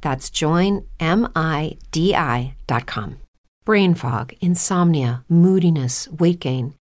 That's 0.00 0.30
joinmidi.com. 0.30 0.80
Brain 3.64 3.94
fog, 3.94 4.32
insomnia, 4.40 5.24
moodiness, 5.28 6.08
weight 6.08 6.40
gain. 6.40 6.74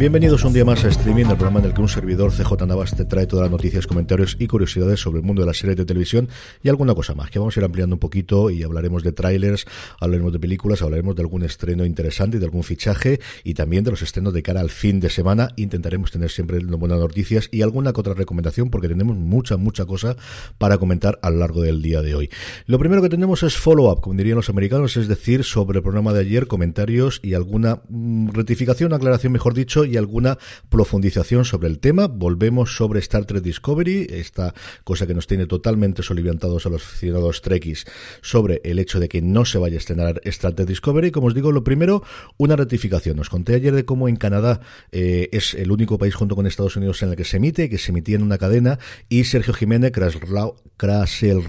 Bienvenidos 0.00 0.44
un 0.44 0.54
día 0.54 0.64
más 0.64 0.82
a 0.86 0.88
Streaming, 0.88 1.26
el 1.26 1.36
programa 1.36 1.60
en 1.60 1.66
el 1.66 1.74
que 1.74 1.82
un 1.82 1.88
servidor 1.90 2.32
CJ 2.32 2.66
Navas 2.66 2.96
te 2.96 3.04
trae 3.04 3.26
todas 3.26 3.42
las 3.42 3.50
noticias, 3.50 3.86
comentarios 3.86 4.34
y 4.38 4.46
curiosidades 4.46 4.98
sobre 4.98 5.20
el 5.20 5.26
mundo 5.26 5.42
de 5.42 5.46
las 5.46 5.58
series 5.58 5.76
de 5.76 5.84
televisión 5.84 6.30
y 6.62 6.70
alguna 6.70 6.94
cosa 6.94 7.14
más, 7.14 7.30
que 7.30 7.38
vamos 7.38 7.54
a 7.54 7.60
ir 7.60 7.64
ampliando 7.64 7.96
un 7.96 8.00
poquito 8.00 8.48
y 8.48 8.62
hablaremos 8.62 9.02
de 9.02 9.12
trailers, 9.12 9.66
hablaremos 10.00 10.32
de 10.32 10.38
películas, 10.38 10.80
hablaremos 10.80 11.16
de 11.16 11.20
algún 11.20 11.42
estreno 11.42 11.84
interesante 11.84 12.38
y 12.38 12.40
de 12.40 12.46
algún 12.46 12.62
fichaje 12.62 13.20
y 13.44 13.52
también 13.52 13.84
de 13.84 13.90
los 13.90 14.00
estrenos 14.00 14.32
de 14.32 14.42
cara 14.42 14.62
al 14.62 14.70
fin 14.70 15.00
de 15.00 15.10
semana. 15.10 15.50
Intentaremos 15.56 16.10
tener 16.10 16.30
siempre 16.30 16.60
buenas 16.60 16.98
noticias 16.98 17.50
y 17.52 17.60
alguna 17.60 17.90
otra 17.90 18.14
recomendación 18.14 18.70
porque 18.70 18.88
tenemos 18.88 19.18
mucha, 19.18 19.58
mucha 19.58 19.84
cosa 19.84 20.16
para 20.56 20.78
comentar 20.78 21.18
a 21.20 21.28
lo 21.28 21.40
largo 21.40 21.60
del 21.60 21.82
día 21.82 22.00
de 22.00 22.14
hoy. 22.14 22.30
Lo 22.64 22.78
primero 22.78 23.02
que 23.02 23.10
tenemos 23.10 23.42
es 23.42 23.58
follow-up, 23.58 24.00
como 24.00 24.16
dirían 24.16 24.36
los 24.36 24.48
americanos, 24.48 24.96
es 24.96 25.08
decir, 25.08 25.44
sobre 25.44 25.80
el 25.80 25.82
programa 25.82 26.14
de 26.14 26.20
ayer, 26.20 26.46
comentarios 26.46 27.20
y 27.22 27.34
alguna 27.34 27.82
mm, 27.90 28.30
rectificación, 28.30 28.94
aclaración, 28.94 29.34
mejor 29.34 29.52
dicho, 29.52 29.84
alguna 29.96 30.38
profundización 30.68 31.44
sobre 31.44 31.68
el 31.68 31.78
tema. 31.78 32.06
Volvemos 32.06 32.76
sobre 32.76 33.00
Star 33.00 33.24
Trek 33.24 33.42
Discovery, 33.42 34.06
esta 34.10 34.54
cosa 34.84 35.06
que 35.06 35.14
nos 35.14 35.26
tiene 35.26 35.46
totalmente 35.46 36.02
soliviantados 36.02 36.66
a 36.66 36.68
los 36.68 36.84
aficionados 36.84 37.42
Trekkies 37.42 37.86
sobre 38.22 38.60
el 38.64 38.78
hecho 38.78 39.00
de 39.00 39.08
que 39.08 39.22
no 39.22 39.44
se 39.44 39.58
vaya 39.58 39.76
a 39.76 39.78
estrenar 39.78 40.20
Star 40.24 40.52
Trek 40.52 40.68
Discovery. 40.68 41.10
Como 41.10 41.28
os 41.28 41.34
digo, 41.34 41.52
lo 41.52 41.64
primero, 41.64 42.02
una 42.36 42.56
rectificación. 42.56 43.18
Os 43.18 43.28
conté 43.28 43.54
ayer 43.54 43.74
de 43.74 43.84
cómo 43.84 44.08
en 44.08 44.16
Canadá 44.16 44.60
eh, 44.92 45.28
es 45.32 45.54
el 45.54 45.70
único 45.70 45.98
país 45.98 46.14
junto 46.14 46.36
con 46.36 46.46
Estados 46.46 46.76
Unidos 46.76 47.02
en 47.02 47.10
el 47.10 47.16
que 47.16 47.24
se 47.24 47.38
emite, 47.38 47.68
que 47.68 47.78
se 47.78 47.90
emitía 47.90 48.16
en 48.16 48.22
una 48.22 48.38
cadena, 48.38 48.78
y 49.08 49.24
Sergio 49.24 49.54
Jiménez, 49.54 49.92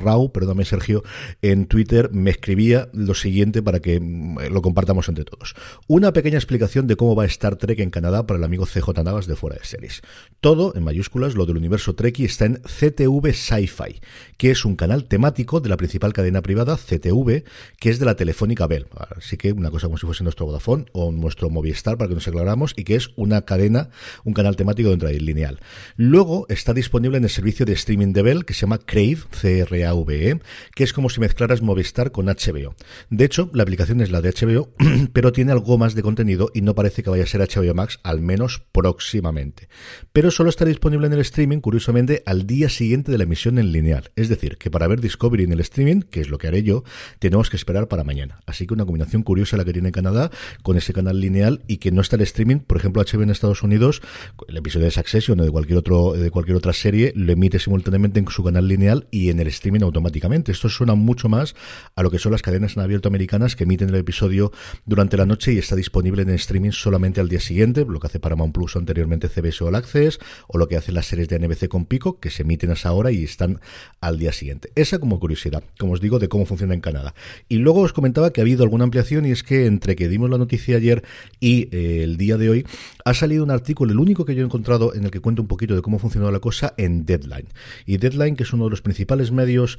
Rau, 0.03 0.31
perdóname 0.31 0.65
Sergio, 0.65 1.03
en 1.41 1.65
Twitter 1.65 2.09
me 2.11 2.31
escribía 2.31 2.89
lo 2.93 3.13
siguiente 3.13 3.61
para 3.61 3.79
que 3.79 3.99
mm, 3.99 4.51
lo 4.51 4.61
compartamos 4.61 5.07
entre 5.09 5.25
todos. 5.25 5.55
Una 5.87 6.13
pequeña 6.13 6.37
explicación 6.37 6.87
de 6.87 6.95
cómo 6.95 7.15
va 7.15 7.25
Star 7.25 7.55
Trek 7.55 7.79
en 7.79 7.89
Canadá 7.89 8.25
para 8.31 8.39
el 8.39 8.45
amigo 8.45 8.65
CJ 8.65 9.03
Navas 9.03 9.27
de 9.27 9.35
Fuera 9.35 9.57
de 9.57 9.65
Series. 9.65 10.01
Todo, 10.39 10.73
en 10.73 10.85
mayúsculas, 10.85 11.35
lo 11.35 11.45
del 11.45 11.57
universo 11.57 11.95
Trekkie 11.95 12.23
está 12.23 12.45
en 12.45 12.61
CTV 12.61 13.33
Sci-Fi, 13.33 13.99
que 14.37 14.51
es 14.51 14.63
un 14.63 14.77
canal 14.77 15.03
temático 15.03 15.59
de 15.59 15.67
la 15.67 15.75
principal 15.75 16.13
cadena 16.13 16.41
privada, 16.41 16.77
CTV, 16.77 17.43
que 17.77 17.89
es 17.89 17.99
de 17.99 18.05
la 18.05 18.15
Telefónica 18.15 18.67
Bell. 18.67 18.87
Así 19.17 19.35
que 19.35 19.51
una 19.51 19.69
cosa 19.69 19.87
como 19.87 19.97
si 19.97 20.05
fuese 20.05 20.23
nuestro 20.23 20.45
Vodafone 20.45 20.85
o 20.93 21.11
nuestro 21.11 21.49
Movistar, 21.49 21.97
para 21.97 22.07
que 22.07 22.15
nos 22.15 22.25
aclaramos, 22.25 22.73
y 22.77 22.85
que 22.85 22.95
es 22.95 23.09
una 23.17 23.41
cadena, 23.41 23.89
un 24.23 24.33
canal 24.33 24.55
temático 24.55 24.89
dentro 24.91 25.09
de 25.09 25.19
lineal. 25.19 25.59
Luego 25.97 26.45
está 26.47 26.73
disponible 26.73 27.17
en 27.17 27.25
el 27.25 27.29
servicio 27.29 27.65
de 27.65 27.73
streaming 27.73 28.13
de 28.13 28.21
Bell, 28.21 28.45
que 28.45 28.53
se 28.53 28.61
llama 28.61 28.77
Crave, 28.77 29.19
C-R-A-V-E, 29.29 30.39
que 30.73 30.83
es 30.85 30.93
como 30.93 31.09
si 31.09 31.19
mezclaras 31.19 31.61
Movistar 31.61 32.13
con 32.13 32.27
HBO. 32.27 32.75
De 33.09 33.25
hecho, 33.25 33.49
la 33.53 33.63
aplicación 33.63 33.99
es 33.99 34.09
la 34.09 34.21
de 34.21 34.31
HBO, 34.31 34.69
pero 35.11 35.33
tiene 35.33 35.51
algo 35.51 35.77
más 35.77 35.95
de 35.95 36.01
contenido 36.01 36.49
y 36.53 36.61
no 36.61 36.75
parece 36.75 37.03
que 37.03 37.09
vaya 37.09 37.25
a 37.25 37.27
ser 37.27 37.41
HBO 37.41 37.73
Max, 37.73 37.99
al 38.03 38.20
menos 38.21 38.63
próximamente. 38.71 39.69
Pero 40.13 40.31
solo 40.31 40.49
está 40.49 40.65
disponible 40.65 41.07
en 41.07 41.13
el 41.13 41.19
streaming, 41.19 41.59
curiosamente, 41.59 42.23
al 42.25 42.47
día 42.47 42.69
siguiente 42.69 43.11
de 43.11 43.17
la 43.17 43.23
emisión 43.23 43.59
en 43.59 43.71
lineal. 43.71 44.11
Es 44.15 44.29
decir, 44.29 44.57
que 44.57 44.71
para 44.71 44.87
ver 44.87 45.01
Discovery 45.01 45.43
en 45.43 45.53
el 45.53 45.59
streaming, 45.59 46.01
que 46.01 46.21
es 46.21 46.29
lo 46.29 46.37
que 46.37 46.47
haré 46.47 46.63
yo, 46.63 46.83
tenemos 47.19 47.49
que 47.49 47.57
esperar 47.57 47.87
para 47.87 48.03
mañana. 48.03 48.39
Así 48.45 48.67
que 48.67 48.73
una 48.73 48.85
combinación 48.85 49.23
curiosa 49.23 49.57
la 49.57 49.65
que 49.65 49.73
tiene 49.73 49.91
Canadá 49.91 50.31
con 50.63 50.77
ese 50.77 50.93
canal 50.93 51.19
lineal 51.19 51.63
y 51.67 51.77
que 51.77 51.91
no 51.91 52.01
está 52.01 52.15
el 52.15 52.21
streaming, 52.21 52.57
por 52.59 52.77
ejemplo, 52.77 53.03
HBO 53.03 53.23
en 53.23 53.29
Estados 53.29 53.63
Unidos, 53.63 54.01
el 54.47 54.57
episodio 54.57 54.85
de 54.85 54.91
Succession 54.91 55.39
o 55.39 55.43
de 55.43 55.51
cualquier 55.51 55.77
otro 55.77 56.13
de 56.13 56.31
cualquier 56.31 56.57
otra 56.57 56.73
serie 56.73 57.13
lo 57.15 57.31
emite 57.31 57.59
simultáneamente 57.59 58.19
en 58.19 58.27
su 58.27 58.43
canal 58.43 58.67
lineal 58.67 59.07
y 59.11 59.29
en 59.29 59.39
el 59.39 59.47
streaming 59.47 59.81
automáticamente. 59.81 60.51
Esto 60.51 60.69
suena 60.69 60.95
mucho 60.95 61.29
más 61.29 61.55
a 61.95 62.03
lo 62.03 62.11
que 62.11 62.19
son 62.19 62.31
las 62.31 62.41
cadenas 62.41 62.75
en 62.75 62.83
abierto 62.83 63.07
americanas 63.07 63.55
que 63.55 63.63
emiten 63.63 63.89
el 63.89 63.95
episodio 63.95 64.51
durante 64.85 65.17
la 65.17 65.25
noche 65.25 65.53
y 65.53 65.57
está 65.57 65.75
disponible 65.75 66.21
en 66.21 66.29
streaming 66.31 66.71
solamente 66.71 67.21
al 67.21 67.29
día 67.29 67.39
siguiente, 67.39 67.85
lo 67.87 67.99
que 67.99 68.07
hace 68.11 68.19
Paramount 68.19 68.53
Plus 68.53 68.75
anteriormente 68.75 69.29
CBS 69.29 69.63
All 69.63 69.75
Access, 69.75 70.19
o 70.47 70.57
lo 70.57 70.67
que 70.67 70.75
hacen 70.75 70.95
las 70.95 71.05
series 71.05 71.29
de 71.29 71.39
NBC 71.39 71.69
con 71.69 71.85
Pico, 71.85 72.19
que 72.19 72.29
se 72.29 72.43
emiten 72.43 72.69
a 72.69 72.73
esa 72.73 72.91
hora 72.91 73.11
y 73.11 73.23
están 73.23 73.61
al 74.01 74.19
día 74.19 74.33
siguiente. 74.33 74.71
Esa 74.75 74.99
como 74.99 75.19
curiosidad, 75.19 75.63
como 75.79 75.93
os 75.93 76.01
digo, 76.01 76.19
de 76.19 76.27
cómo 76.27 76.45
funciona 76.45 76.73
en 76.73 76.81
Canadá. 76.81 77.15
Y 77.47 77.57
luego 77.57 77.81
os 77.81 77.93
comentaba 77.93 78.31
que 78.31 78.41
ha 78.41 78.43
habido 78.43 78.63
alguna 78.63 78.83
ampliación 78.83 79.25
y 79.25 79.31
es 79.31 79.43
que 79.43 79.65
entre 79.65 79.95
que 79.95 80.09
dimos 80.09 80.29
la 80.29 80.37
noticia 80.37 80.75
ayer 80.75 81.03
y 81.39 81.69
eh, 81.71 82.03
el 82.03 82.17
día 82.17 82.37
de 82.37 82.49
hoy, 82.49 82.65
ha 83.05 83.13
salido 83.13 83.43
un 83.43 83.51
artículo, 83.51 83.93
el 83.93 83.99
único 83.99 84.25
que 84.25 84.35
yo 84.35 84.41
he 84.41 84.45
encontrado 84.45 84.93
en 84.93 85.05
el 85.05 85.11
que 85.11 85.21
cuento 85.21 85.41
un 85.41 85.47
poquito 85.47 85.75
de 85.75 85.81
cómo 85.81 85.97
funcionó 85.97 86.29
la 86.31 86.39
cosa 86.39 86.73
en 86.77 87.05
Deadline. 87.05 87.47
Y 87.85 87.97
Deadline, 87.97 88.35
que 88.35 88.43
es 88.43 88.53
uno 88.53 88.65
de 88.65 88.71
los 88.71 88.81
principales 88.81 89.31
medios 89.31 89.77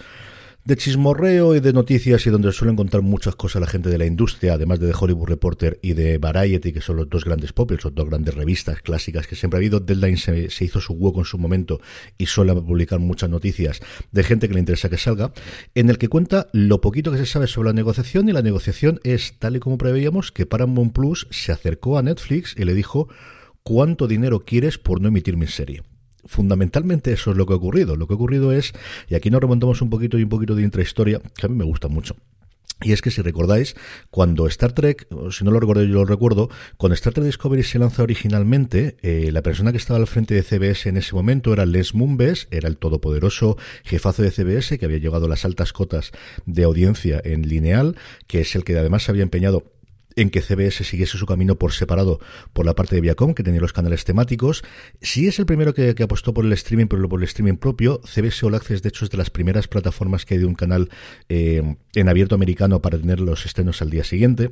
de 0.64 0.76
chismorreo 0.76 1.56
y 1.56 1.60
de 1.60 1.72
noticias 1.72 2.24
y 2.26 2.30
donde 2.30 2.52
suelen 2.52 2.76
contar 2.76 3.02
muchas 3.02 3.34
cosas 3.34 3.60
la 3.60 3.66
gente 3.66 3.88
de 3.88 3.98
la 3.98 4.06
industria, 4.06 4.54
además 4.54 4.78
de 4.78 4.88
The 4.88 4.94
Hollywood 4.98 5.28
Reporter 5.28 5.80
y 5.82 5.94
de 5.94 6.18
Variety, 6.18 6.72
que 6.72 6.80
son 6.80 6.96
los 6.96 7.08
dos 7.08 7.24
grandes 7.24 7.52
pop, 7.52 7.72
son 7.80 7.94
dos 7.94 8.08
grandes 8.08 8.34
revistas 8.34 8.80
clásicas 8.80 9.26
que 9.26 9.34
siempre 9.34 9.56
ha 9.56 9.60
habido. 9.60 9.80
Deadline 9.80 10.16
se, 10.16 10.50
se, 10.50 10.64
hizo 10.64 10.80
su 10.80 10.92
hueco 10.92 11.18
en 11.18 11.24
su 11.24 11.36
momento 11.36 11.80
y 12.16 12.26
suele 12.26 12.54
publicar 12.54 13.00
muchas 13.00 13.28
noticias 13.28 13.80
de 14.12 14.22
gente 14.22 14.46
que 14.46 14.54
le 14.54 14.60
interesa 14.60 14.88
que 14.88 14.98
salga, 14.98 15.32
en 15.74 15.90
el 15.90 15.98
que 15.98 16.08
cuenta 16.08 16.46
lo 16.52 16.80
poquito 16.80 17.10
que 17.10 17.18
se 17.18 17.26
sabe 17.26 17.48
sobre 17.48 17.70
la 17.70 17.74
negociación 17.74 18.28
y 18.28 18.32
la 18.32 18.42
negociación 18.42 19.00
es, 19.02 19.38
tal 19.38 19.56
y 19.56 19.60
como 19.60 19.78
preveíamos, 19.78 20.30
que 20.30 20.46
Paramount 20.46 20.92
Plus 20.92 21.26
se 21.30 21.50
acercó 21.50 21.98
a 21.98 22.02
Netflix 22.02 22.54
y 22.56 22.64
le 22.64 22.74
dijo 22.74 23.08
¿cuánto 23.62 24.06
dinero 24.06 24.40
quieres 24.40 24.78
por 24.78 25.00
no 25.00 25.08
emitir 25.08 25.36
mi 25.36 25.46
serie? 25.46 25.82
Fundamentalmente 26.24 27.12
eso 27.12 27.30
es 27.30 27.36
lo 27.36 27.46
que 27.46 27.52
ha 27.52 27.56
ocurrido. 27.56 27.96
Lo 27.96 28.06
que 28.06 28.14
ha 28.14 28.16
ocurrido 28.16 28.52
es, 28.52 28.72
y 29.08 29.14
aquí 29.14 29.30
nos 29.30 29.40
remontamos 29.40 29.82
un 29.82 29.90
poquito 29.90 30.18
y 30.18 30.24
un 30.24 30.28
poquito 30.28 30.54
de 30.54 30.62
intrahistoria, 30.62 31.20
que 31.36 31.46
a 31.46 31.48
mí 31.48 31.56
me 31.56 31.64
gusta 31.64 31.88
mucho. 31.88 32.16
Y 32.84 32.92
es 32.92 33.00
que 33.00 33.10
si 33.10 33.22
recordáis, 33.22 33.76
cuando 34.10 34.46
Star 34.48 34.72
Trek, 34.72 35.06
si 35.30 35.44
no 35.44 35.50
lo 35.50 35.60
recuerdo 35.60 35.84
yo 35.84 35.94
lo 35.94 36.04
recuerdo, 36.04 36.50
cuando 36.76 36.94
Star 36.94 37.12
Trek 37.12 37.26
Discovery 37.26 37.62
se 37.62 37.78
lanza 37.78 38.02
originalmente, 38.02 38.96
eh, 39.02 39.30
la 39.32 39.42
persona 39.42 39.70
que 39.70 39.78
estaba 39.78 39.98
al 39.98 40.06
frente 40.06 40.34
de 40.34 40.42
CBS 40.42 40.88
en 40.88 40.96
ese 40.96 41.14
momento 41.14 41.52
era 41.52 41.64
Les 41.66 41.94
Mumbes, 41.94 42.48
era 42.50 42.68
el 42.68 42.76
todopoderoso 42.76 43.56
jefazo 43.84 44.22
de 44.22 44.30
CBS 44.30 44.78
que 44.78 44.84
había 44.84 44.98
llegado 44.98 45.26
a 45.26 45.28
las 45.28 45.44
altas 45.44 45.72
cotas 45.72 46.12
de 46.44 46.64
audiencia 46.64 47.20
en 47.24 47.48
lineal, 47.48 47.96
que 48.26 48.40
es 48.40 48.54
el 48.56 48.64
que 48.64 48.76
además 48.76 49.04
se 49.04 49.12
había 49.12 49.22
empeñado 49.22 49.64
en 50.16 50.30
que 50.30 50.40
CBS 50.40 50.84
siguiese 50.84 51.18
su 51.18 51.26
camino 51.26 51.56
por 51.56 51.72
separado 51.72 52.20
por 52.52 52.66
la 52.66 52.74
parte 52.74 52.94
de 52.94 53.00
Viacom, 53.00 53.34
que 53.34 53.42
tenía 53.42 53.60
los 53.60 53.72
canales 53.72 54.04
temáticos. 54.04 54.62
Sí 55.00 55.26
es 55.26 55.38
el 55.38 55.46
primero 55.46 55.74
que, 55.74 55.94
apostó 56.02 56.34
por 56.34 56.44
el 56.44 56.52
streaming, 56.52 56.86
pero 56.86 57.08
por 57.08 57.20
el 57.20 57.24
streaming 57.24 57.56
propio. 57.56 58.00
CBS 58.04 58.44
All 58.46 58.52
de 58.52 58.88
hecho, 58.88 59.04
es 59.04 59.10
de 59.10 59.16
las 59.18 59.30
primeras 59.30 59.68
plataformas 59.68 60.24
que 60.24 60.34
hay 60.34 60.40
de 60.40 60.46
un 60.46 60.54
canal 60.54 60.90
eh, 61.28 61.76
en 61.94 62.08
abierto 62.08 62.34
americano 62.34 62.82
para 62.82 62.98
tener 62.98 63.20
los 63.20 63.46
estrenos 63.46 63.82
al 63.82 63.90
día 63.90 64.04
siguiente. 64.04 64.50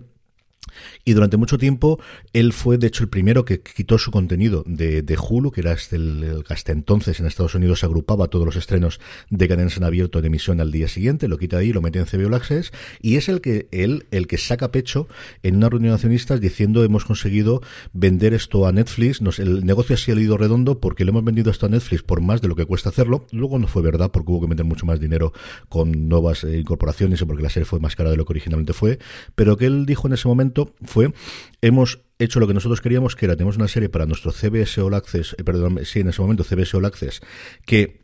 Y 1.05 1.15
durante 1.15 1.37
mucho 1.37 1.59
tiempo 1.59 1.99
él 2.33 2.53
fue, 2.53 2.79
de 2.79 2.87
hecho, 2.87 3.03
el 3.03 3.09
primero 3.09 3.45
que 3.45 3.61
quitó 3.61 3.99
su 3.99 4.11
contenido 4.11 4.63
de, 4.67 5.19
Hulu, 5.19 5.51
que 5.51 5.63
era 5.63 5.73
este, 5.73 5.97
el, 5.97 6.45
hasta 6.49 6.73
entonces 6.73 7.21
en 7.21 7.27
Estados 7.27 7.55
Unidos 7.55 7.85
agrupaba 7.85 8.29
todos 8.29 8.47
los 8.47 8.57
estrenos 8.57 9.01
de 9.31 9.49
cadenas 9.49 9.77
en 9.77 9.85
abierto 9.85 10.19
en 10.19 10.27
emisión 10.27 10.61
al 10.61 10.71
día 10.71 10.89
siguiente, 10.89 11.29
lo 11.29 11.39
quita 11.39 11.59
ahí 11.59 11.73
lo 11.73 11.83
mete 11.83 11.99
en 11.99 12.07
CBO 12.07 12.27
All 12.27 12.35
Access, 12.35 12.73
y 13.01 13.17
es 13.17 13.29
el 13.29 13.41
que 13.41 13.69
él, 13.71 14.07
el 14.11 14.27
que 14.27 14.39
saca 14.39 14.71
pecho 14.71 15.09
en 15.43 15.57
una 15.57 15.69
reunión 15.69 15.91
de 15.91 15.95
accionistas 15.95 16.41
diciendo 16.41 16.85
hemos 16.85 17.05
conseguido 17.05 17.63
vender 17.93 18.35
esto 18.35 18.67
a 18.67 18.73
Netflix, 18.73 19.21
el 19.39 19.65
negocio 19.65 19.95
ha 19.95 19.99
sido 19.99 20.37
redondo 20.37 20.81
porque 20.81 21.05
le 21.05 21.11
hemos 21.11 21.25
vendido 21.25 21.51
esto 21.51 21.67
a 21.67 21.69
Netflix 21.69 22.03
por 22.03 22.21
más 22.21 22.41
de 22.41 22.49
lo 22.49 22.57
que 22.57 22.67
cuesta 22.67 22.91
hacerlo, 22.91 23.27
luego 23.33 23.59
no 23.59 23.67
fue 23.67 23.83
verdad 23.83 24.11
porque 24.11 24.31
hubo 24.31 24.43
que 24.43 24.49
meter 24.49 24.65
mucho 24.65 24.87
más 24.87 25.01
dinero 25.01 25.33
con 25.69 26.09
nuevas 26.09 26.45
eh, 26.45 26.59
incorporaciones 26.59 27.21
y 27.21 27.25
porque 27.25 27.43
la 27.43 27.51
serie 27.51 27.65
fue 27.65 27.81
más 27.81 27.97
cara 27.97 28.11
de 28.11 28.17
lo 28.17 28.25
que 28.25 28.33
originalmente 28.35 28.73
fue, 28.73 28.99
pero 29.35 29.57
que 29.57 29.67
él 29.67 29.87
dijo 29.87 30.07
en 30.07 30.15
ese 30.15 30.29
momento 30.29 30.50
fue, 30.83 31.13
hemos 31.61 32.01
hecho 32.19 32.41
lo 32.41 32.47
que 32.47 32.55
nosotros 32.55 32.81
queríamos, 32.81 33.17
que 33.17 33.27
era, 33.27 33.37
tenemos 33.37 33.57
una 33.57 33.69
serie 33.69 33.89
para 33.89 34.07
nuestro 34.07 34.33
CBS 34.33 34.81
All 34.81 34.95
Access, 34.95 35.35
eh, 35.39 35.45
perdón, 35.45 35.81
sí, 35.85 36.01
en 36.01 36.09
ese 36.09 36.21
momento 36.21 36.45
CBS 36.45 36.77
All 36.77 36.85
Access, 36.85 37.21
que 37.65 38.01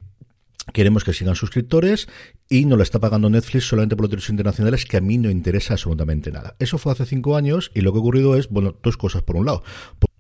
queremos 0.72 1.04
que 1.04 1.12
sigan 1.12 1.36
suscriptores 1.36 2.08
y 2.48 2.64
no 2.64 2.76
la 2.76 2.82
está 2.82 2.98
pagando 2.98 3.30
Netflix 3.30 3.68
solamente 3.68 3.96
por 3.96 4.04
los 4.04 4.10
derechos 4.10 4.30
internacionales 4.30 4.84
que 4.84 4.96
a 4.96 5.00
mí 5.00 5.18
no 5.18 5.30
interesa 5.30 5.74
absolutamente 5.74 6.32
nada. 6.32 6.56
Eso 6.58 6.78
fue 6.78 6.92
hace 6.92 7.06
cinco 7.06 7.36
años 7.36 7.70
y 7.74 7.82
lo 7.82 7.92
que 7.92 7.98
ha 7.98 8.00
ocurrido 8.00 8.36
es, 8.36 8.48
bueno, 8.48 8.76
dos 8.82 8.96
cosas 8.96 9.22
por 9.22 9.36
un 9.36 9.46
lado. 9.46 9.62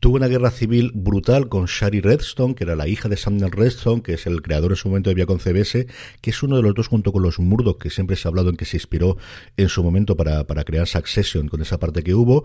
Tuvo 0.06 0.18
una 0.18 0.28
guerra 0.28 0.52
civil 0.52 0.92
brutal 0.94 1.48
con 1.48 1.66
Shari 1.66 2.00
Redstone, 2.00 2.54
que 2.54 2.62
era 2.62 2.76
la 2.76 2.86
hija 2.86 3.08
de 3.08 3.16
Samuel 3.16 3.50
Redstone, 3.50 4.02
que 4.02 4.12
es 4.12 4.28
el 4.28 4.40
creador 4.40 4.70
en 4.70 4.76
su 4.76 4.86
momento 4.86 5.10
de 5.10 5.14
Viacom 5.14 5.40
CBS, 5.40 5.88
que 6.20 6.30
es 6.30 6.42
uno 6.44 6.54
de 6.54 6.62
los 6.62 6.74
dos 6.74 6.86
junto 6.86 7.10
con 7.10 7.24
los 7.24 7.40
Murdoch, 7.40 7.82
que 7.82 7.90
siempre 7.90 8.14
se 8.14 8.28
ha 8.28 8.30
hablado 8.30 8.50
en 8.50 8.56
que 8.56 8.66
se 8.66 8.76
inspiró 8.76 9.16
en 9.56 9.68
su 9.68 9.82
momento 9.82 10.16
para, 10.16 10.46
para 10.46 10.62
crear 10.62 10.86
Succession 10.86 11.48
con 11.48 11.60
esa 11.60 11.80
parte 11.80 12.04
que 12.04 12.14
hubo. 12.14 12.44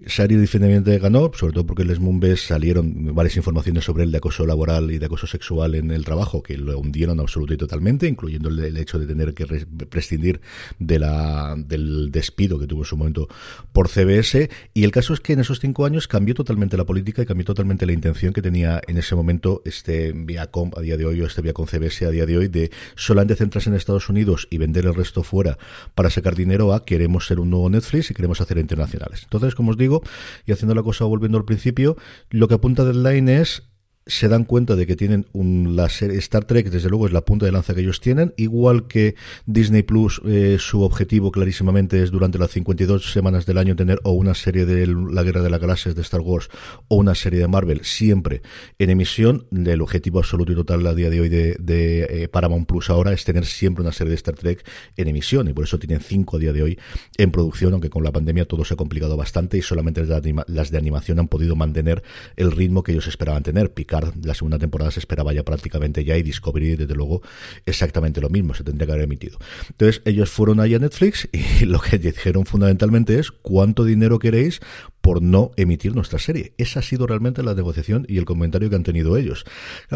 Shari 0.00 0.34
definitivamente 0.34 0.98
ganó, 0.98 1.30
sobre 1.32 1.52
todo 1.52 1.64
porque 1.64 1.84
Les 1.84 2.00
Mumbes 2.00 2.44
salieron 2.44 3.14
varias 3.14 3.36
informaciones 3.36 3.84
sobre 3.84 4.02
el 4.02 4.10
de 4.10 4.18
acoso 4.18 4.44
laboral 4.44 4.90
y 4.90 4.98
de 4.98 5.06
acoso 5.06 5.28
sexual 5.28 5.76
en 5.76 5.92
el 5.92 6.04
trabajo, 6.04 6.42
que 6.42 6.58
lo 6.58 6.76
hundieron 6.76 7.20
absolutamente 7.20 7.54
y 7.54 7.66
totalmente, 7.66 8.08
incluyendo 8.08 8.48
el, 8.48 8.76
hecho 8.76 8.98
de 8.98 9.06
tener 9.06 9.32
que 9.32 9.46
prescindir 9.46 10.40
de 10.80 10.98
la, 10.98 11.54
del 11.56 12.10
despido 12.10 12.58
que 12.58 12.66
tuvo 12.66 12.80
en 12.80 12.86
su 12.86 12.96
momento 12.96 13.28
por 13.72 13.88
CBS. 13.88 14.50
Y 14.74 14.82
el 14.82 14.90
caso 14.90 15.14
es 15.14 15.20
que 15.20 15.34
en 15.34 15.40
esos 15.40 15.60
cinco 15.60 15.86
años 15.86 16.08
cambió 16.08 16.34
totalmente 16.34 16.76
la 16.76 16.84
política 16.84 16.95
y 16.98 17.26
cambió 17.26 17.44
totalmente 17.44 17.86
la 17.86 17.92
intención 17.92 18.32
que 18.32 18.42
tenía 18.42 18.80
en 18.86 18.96
ese 18.96 19.14
momento 19.14 19.62
este 19.64 20.12
Viacom 20.12 20.70
a 20.76 20.80
día 20.80 20.96
de 20.96 21.04
hoy 21.04 21.20
o 21.20 21.26
este 21.26 21.42
Viacom 21.42 21.66
CBS 21.66 22.06
a 22.06 22.10
día 22.10 22.26
de 22.26 22.38
hoy 22.38 22.48
de 22.48 22.70
solamente 22.94 23.36
centrarse 23.36 23.68
en 23.68 23.76
Estados 23.76 24.08
Unidos 24.08 24.48
y 24.50 24.58
vender 24.58 24.86
el 24.86 24.94
resto 24.94 25.22
fuera 25.22 25.58
para 25.94 26.10
sacar 26.10 26.34
dinero 26.34 26.72
a 26.72 26.84
queremos 26.84 27.26
ser 27.26 27.40
un 27.40 27.50
nuevo 27.50 27.68
Netflix 27.68 28.10
y 28.10 28.14
queremos 28.14 28.40
hacer 28.40 28.58
internacionales. 28.58 29.22
Entonces, 29.24 29.54
como 29.54 29.70
os 29.70 29.76
digo, 29.76 30.02
y 30.46 30.52
haciendo 30.52 30.74
la 30.74 30.82
cosa 30.82 31.04
volviendo 31.04 31.38
al 31.38 31.44
principio, 31.44 31.96
lo 32.30 32.48
que 32.48 32.54
apunta 32.54 32.84
Deadline 32.84 33.28
es 33.28 33.62
se 34.06 34.28
dan 34.28 34.44
cuenta 34.44 34.76
de 34.76 34.86
que 34.86 34.94
tienen 34.94 35.26
un 35.32 35.74
la 35.74 35.88
serie 35.88 36.18
Star 36.18 36.44
Trek 36.44 36.70
desde 36.70 36.88
luego 36.88 37.06
es 37.06 37.12
la 37.12 37.24
punta 37.24 37.44
de 37.44 37.52
lanza 37.52 37.74
que 37.74 37.80
ellos 37.80 38.00
tienen 38.00 38.32
igual 38.36 38.86
que 38.86 39.16
Disney 39.46 39.82
Plus 39.82 40.20
eh, 40.24 40.58
su 40.60 40.82
objetivo 40.82 41.32
clarísimamente 41.32 42.02
es 42.02 42.12
durante 42.12 42.38
las 42.38 42.52
52 42.52 43.12
semanas 43.12 43.46
del 43.46 43.58
año 43.58 43.74
tener 43.74 43.98
o 44.04 44.12
una 44.12 44.34
serie 44.34 44.64
de 44.64 44.86
la 44.86 45.24
guerra 45.24 45.42
de 45.42 45.50
las 45.50 45.60
galaxias 45.60 45.96
de 45.96 46.02
Star 46.02 46.20
Wars 46.20 46.48
o 46.86 46.96
una 46.96 47.16
serie 47.16 47.40
de 47.40 47.48
Marvel 47.48 47.80
siempre 47.84 48.42
en 48.78 48.90
emisión. 48.90 49.46
El 49.50 49.82
objetivo 49.82 50.20
absoluto 50.20 50.52
y 50.52 50.54
total 50.54 50.86
a 50.86 50.94
día 50.94 51.10
de 51.10 51.20
hoy 51.20 51.28
de, 51.28 51.56
eh, 51.58 52.28
Paramount 52.28 52.68
Plus 52.68 52.90
ahora 52.90 53.12
es 53.12 53.24
tener 53.24 53.44
siempre 53.44 53.82
una 53.82 53.92
serie 53.92 54.10
de 54.10 54.16
Star 54.16 54.36
Trek 54.36 54.64
en 54.96 55.08
emisión 55.08 55.48
y 55.48 55.52
por 55.52 55.64
eso 55.64 55.78
tienen 55.78 56.00
cinco 56.00 56.36
a 56.36 56.40
día 56.40 56.52
de 56.52 56.62
hoy 56.62 56.78
en 57.18 57.32
producción 57.32 57.72
aunque 57.72 57.90
con 57.90 58.04
la 58.04 58.12
pandemia 58.12 58.46
todo 58.46 58.64
se 58.64 58.74
ha 58.74 58.76
complicado 58.76 59.16
bastante 59.16 59.58
y 59.58 59.62
solamente 59.62 60.04
las 60.04 60.70
de, 60.70 60.78
animación 60.78 61.18
han 61.18 61.28
podido 61.28 61.56
mantener 61.56 62.02
el 62.36 62.52
ritmo 62.52 62.82
que 62.82 62.92
ellos 62.92 63.06
esperaban 63.08 63.42
tener 63.42 63.72
la 64.00 64.34
segunda 64.34 64.58
temporada 64.58 64.90
se 64.90 65.00
esperaba 65.00 65.32
ya 65.32 65.44
prácticamente 65.44 66.04
ya 66.04 66.16
y 66.16 66.22
Discovery, 66.22 66.76
desde 66.76 66.94
luego, 66.94 67.22
exactamente 67.64 68.20
lo 68.20 68.28
mismo, 68.28 68.54
se 68.54 68.64
tendría 68.64 68.86
que 68.86 68.92
haber 68.92 69.04
emitido. 69.04 69.38
Entonces, 69.70 70.02
ellos 70.04 70.30
fueron 70.30 70.60
ahí 70.60 70.74
a 70.74 70.78
Netflix 70.78 71.28
y 71.32 71.64
lo 71.66 71.80
que 71.80 71.98
dijeron 71.98 72.46
fundamentalmente 72.46 73.18
es 73.18 73.30
cuánto 73.30 73.84
dinero 73.84 74.18
queréis 74.18 74.60
por 75.06 75.22
no 75.22 75.52
emitir 75.54 75.94
nuestra 75.94 76.18
serie. 76.18 76.52
Esa 76.58 76.80
ha 76.80 76.82
sido 76.82 77.06
realmente 77.06 77.40
la 77.44 77.54
negociación 77.54 78.06
y 78.08 78.18
el 78.18 78.24
comentario 78.24 78.68
que 78.68 78.74
han 78.74 78.82
tenido 78.82 79.16
ellos. 79.16 79.44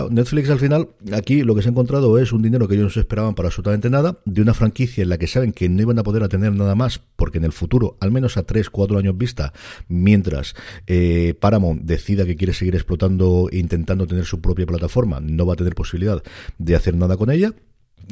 Netflix 0.08 0.50
al 0.50 0.60
final, 0.60 0.90
aquí 1.12 1.42
lo 1.42 1.56
que 1.56 1.62
se 1.62 1.68
ha 1.68 1.72
encontrado 1.72 2.16
es 2.20 2.30
un 2.32 2.42
dinero 2.42 2.68
que 2.68 2.74
ellos 2.74 2.84
no 2.84 2.90
se 2.90 3.00
esperaban 3.00 3.34
para 3.34 3.48
absolutamente 3.48 3.90
nada, 3.90 4.20
de 4.24 4.40
una 4.40 4.54
franquicia 4.54 5.02
en 5.02 5.08
la 5.08 5.18
que 5.18 5.26
saben 5.26 5.50
que 5.50 5.68
no 5.68 5.82
iban 5.82 5.98
a 5.98 6.04
poder 6.04 6.28
tener 6.28 6.52
nada 6.52 6.76
más, 6.76 7.00
porque 7.16 7.38
en 7.38 7.44
el 7.44 7.50
futuro, 7.50 7.96
al 7.98 8.12
menos 8.12 8.36
a 8.36 8.44
3, 8.44 8.70
4 8.70 8.98
años 8.98 9.18
vista, 9.18 9.52
mientras 9.88 10.54
eh, 10.86 11.34
Paramount 11.40 11.82
decida 11.82 12.24
que 12.24 12.36
quiere 12.36 12.52
seguir 12.52 12.76
explotando 12.76 13.48
e 13.50 13.58
intentando 13.58 14.06
tener 14.06 14.26
su 14.26 14.40
propia 14.40 14.64
plataforma, 14.64 15.18
no 15.18 15.44
va 15.44 15.54
a 15.54 15.56
tener 15.56 15.74
posibilidad 15.74 16.22
de 16.58 16.76
hacer 16.76 16.94
nada 16.94 17.16
con 17.16 17.32
ella. 17.32 17.52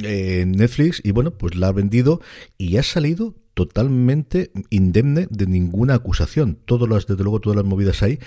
Eh, 0.02 0.44
Netflix 0.46 1.00
y 1.04 1.12
bueno, 1.12 1.30
pues 1.30 1.54
la 1.54 1.68
ha 1.68 1.72
vendido 1.72 2.20
y 2.56 2.76
ha 2.76 2.82
salido 2.82 3.36
totalmente 3.58 4.52
indemne 4.70 5.26
de 5.30 5.48
ninguna 5.48 5.94
acusación. 5.94 6.58
Todas 6.64 6.88
las, 6.88 7.08
desde 7.08 7.24
luego, 7.24 7.40
todas 7.40 7.56
las 7.56 7.64
movidas 7.64 8.04
ahí 8.04 8.20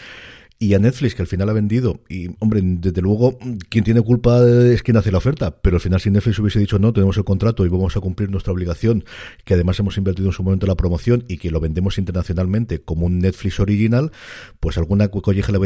y 0.62 0.76
a 0.76 0.80
Netflix, 0.80 1.16
que 1.16 1.24
al 1.24 1.28
final 1.28 1.50
ha 1.50 1.54
vendido. 1.54 2.02
Y, 2.08 2.28
hombre, 2.38 2.62
desde 2.64 3.02
luego, 3.02 3.40
quien 3.70 3.84
tiene 3.84 4.00
culpa 4.04 4.48
es 4.48 4.84
quien 4.84 4.96
hace 4.96 5.12
la 5.12 5.18
oferta. 5.18 5.60
Pero 5.60 5.78
al 5.78 5.82
final, 5.82 6.00
si 6.00 6.12
Netflix 6.12 6.38
hubiese 6.38 6.60
dicho 6.60 6.78
no, 6.78 6.94
tenemos 6.94 7.18
el 7.18 7.24
contrato 7.24 7.66
y 7.66 7.70
vamos 7.70 7.98
a 7.98 8.00
cumplir 8.00 8.30
nuestra 8.30 8.54
obligación, 8.54 9.04
que 9.44 9.56
además 9.56 9.80
hemos 9.80 9.98
invertido 9.98 10.28
en 10.28 10.34
su 10.34 10.44
momento 10.44 10.68
en 10.68 10.70
la 10.70 10.76
promoción 10.76 11.26
y 11.28 11.38
que 11.38 11.50
lo 11.50 11.60
vendemos 11.60 11.98
internacionalmente 11.98 12.80
como 12.80 13.08
un 13.08 13.18
Netflix 13.18 13.60
original, 13.60 14.12
pues 14.60 14.78
alguna 14.78 15.08
colleja 15.08 15.52
le 15.52 15.58
va 15.58 15.66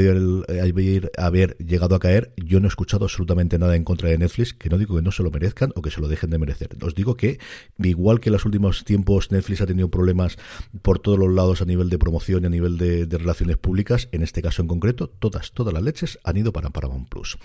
a 1.17 1.25
haber 1.25 1.57
llegado 1.57 1.95
a 1.95 1.99
caer. 1.99 2.31
Yo 2.37 2.61
no 2.61 2.67
he 2.67 2.69
escuchado 2.69 3.03
absolutamente 3.03 3.59
nada 3.59 3.75
en 3.75 3.83
contra 3.83 4.07
de 4.07 4.17
Netflix, 4.17 4.53
que 4.53 4.69
no 4.69 4.77
digo 4.77 4.95
que 4.95 5.01
no 5.01 5.11
se 5.11 5.23
lo 5.23 5.29
merezcan 5.29 5.73
o 5.75 5.81
que 5.81 5.91
se 5.91 5.99
lo 5.99 6.07
dejen 6.07 6.29
de 6.29 6.37
merecer. 6.37 6.69
Os 6.81 6.95
digo 6.95 7.17
que, 7.17 7.37
igual 7.79 8.21
que 8.21 8.29
en 8.29 8.33
los 8.33 8.45
últimos 8.45 8.85
tiempos 8.85 9.29
Netflix 9.29 9.59
ha 9.59 9.65
tenido 9.65 9.89
problemas 9.89 10.37
por 10.81 10.99
todos 10.99 11.19
los 11.19 11.33
lados 11.33 11.61
a 11.61 11.65
nivel 11.65 11.89
de 11.89 11.99
promoción 11.99 12.43
y 12.43 12.45
a 12.45 12.49
nivel 12.49 12.77
de 12.77 13.17
relaciones 13.17 13.57
públicas, 13.57 14.07
en 14.13 14.23
este 14.23 14.41
caso 14.41 14.61
en 14.61 14.69
concreto, 14.69 14.84
todas, 14.93 15.51
todas 15.51 15.73
las 15.73 15.83
leches 15.83 16.19
han 16.23 16.37
ido 16.37 16.53
para 16.53 16.69
Paramount 16.69 17.09
Plus. 17.09 17.37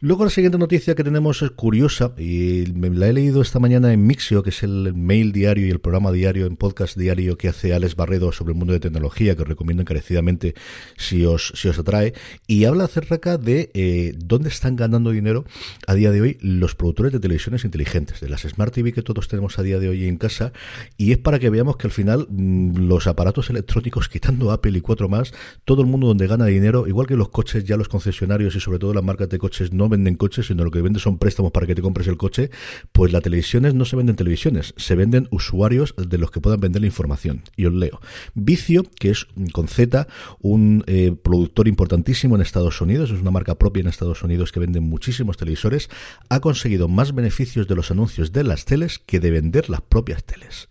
Luego 0.00 0.24
la 0.24 0.30
siguiente 0.30 0.58
noticia 0.58 0.94
que 0.94 1.04
tenemos 1.04 1.42
es 1.42 1.50
curiosa 1.50 2.12
y 2.18 2.66
la 2.66 3.08
he 3.08 3.12
leído 3.12 3.42
esta 3.42 3.58
mañana 3.58 3.92
en 3.92 4.06
Mixio, 4.06 4.42
que 4.42 4.50
es 4.50 4.62
el 4.62 4.94
mail 4.94 5.32
diario 5.32 5.66
y 5.66 5.70
el 5.70 5.80
programa 5.80 6.12
diario 6.12 6.46
en 6.46 6.56
podcast 6.56 6.96
diario 6.96 7.36
que 7.36 7.48
hace 7.48 7.74
Alex 7.74 7.96
Barredo 7.96 8.32
sobre 8.32 8.52
el 8.52 8.58
mundo 8.58 8.72
de 8.72 8.80
tecnología, 8.80 9.36
que 9.36 9.42
os 9.42 9.48
recomiendo 9.48 9.82
encarecidamente 9.82 10.54
si 10.96 11.24
os, 11.24 11.52
si 11.54 11.68
os 11.68 11.78
atrae, 11.78 12.14
y 12.46 12.64
habla 12.64 12.84
acerca 12.84 13.38
de 13.38 13.70
eh, 13.74 14.14
dónde 14.16 14.48
están 14.48 14.76
ganando 14.76 15.10
dinero 15.10 15.44
a 15.86 15.94
día 15.94 16.10
de 16.10 16.20
hoy 16.20 16.38
los 16.40 16.74
productores 16.74 17.12
de 17.12 17.20
televisiones 17.20 17.64
inteligentes, 17.64 18.20
de 18.20 18.28
las 18.28 18.42
Smart 18.42 18.72
TV 18.72 18.92
que 18.92 19.02
todos 19.02 19.28
tenemos 19.28 19.58
a 19.58 19.62
día 19.62 19.78
de 19.78 19.88
hoy 19.88 20.06
en 20.06 20.16
casa, 20.16 20.52
y 20.96 21.12
es 21.12 21.18
para 21.18 21.38
que 21.38 21.50
veamos 21.50 21.76
que 21.76 21.86
al 21.86 21.92
final 21.92 22.26
mm, 22.28 22.86
los 22.88 23.06
aparatos 23.06 23.50
electrónicos, 23.50 24.08
quitando 24.08 24.50
Apple 24.50 24.76
y 24.76 24.80
cuatro 24.80 25.08
más, 25.08 25.32
todo 25.64 25.82
el 25.82 25.88
mundo 25.88 26.06
donde 26.06 26.26
gana 26.26 26.46
dinero 26.46 26.71
igual 26.86 27.06
que 27.06 27.16
los 27.16 27.28
coches, 27.28 27.64
ya 27.64 27.76
los 27.76 27.88
concesionarios 27.88 28.56
y 28.56 28.60
sobre 28.60 28.78
todo 28.78 28.94
las 28.94 29.04
marcas 29.04 29.28
de 29.28 29.38
coches 29.38 29.72
no 29.72 29.88
venden 29.88 30.16
coches, 30.16 30.46
sino 30.46 30.64
lo 30.64 30.70
que 30.70 30.80
venden 30.80 31.00
son 31.00 31.18
préstamos 31.18 31.52
para 31.52 31.66
que 31.66 31.74
te 31.74 31.82
compres 31.82 32.08
el 32.08 32.16
coche, 32.16 32.50
pues 32.92 33.12
las 33.12 33.22
televisiones 33.22 33.74
no 33.74 33.84
se 33.84 33.96
venden 33.96 34.16
televisiones, 34.16 34.74
se 34.76 34.94
venden 34.94 35.28
usuarios 35.30 35.94
de 35.96 36.18
los 36.18 36.30
que 36.30 36.40
puedan 36.40 36.60
vender 36.60 36.82
la 36.82 36.86
información. 36.86 37.42
Y 37.56 37.66
os 37.66 37.72
leo. 37.72 38.00
Vicio, 38.34 38.84
que 38.98 39.10
es 39.10 39.26
con 39.52 39.68
Z, 39.68 40.06
un 40.40 40.84
eh, 40.86 41.14
productor 41.22 41.68
importantísimo 41.68 42.36
en 42.36 42.42
Estados 42.42 42.80
Unidos, 42.80 43.10
es 43.10 43.20
una 43.20 43.30
marca 43.30 43.54
propia 43.54 43.82
en 43.82 43.88
Estados 43.88 44.22
Unidos 44.22 44.52
que 44.52 44.60
vende 44.60 44.80
muchísimos 44.80 45.36
televisores, 45.36 45.90
ha 46.28 46.40
conseguido 46.40 46.88
más 46.88 47.14
beneficios 47.14 47.68
de 47.68 47.74
los 47.74 47.90
anuncios 47.90 48.32
de 48.32 48.44
las 48.44 48.64
teles 48.64 48.98
que 48.98 49.20
de 49.20 49.30
vender 49.30 49.68
las 49.70 49.80
propias 49.82 50.24
teles. 50.24 50.68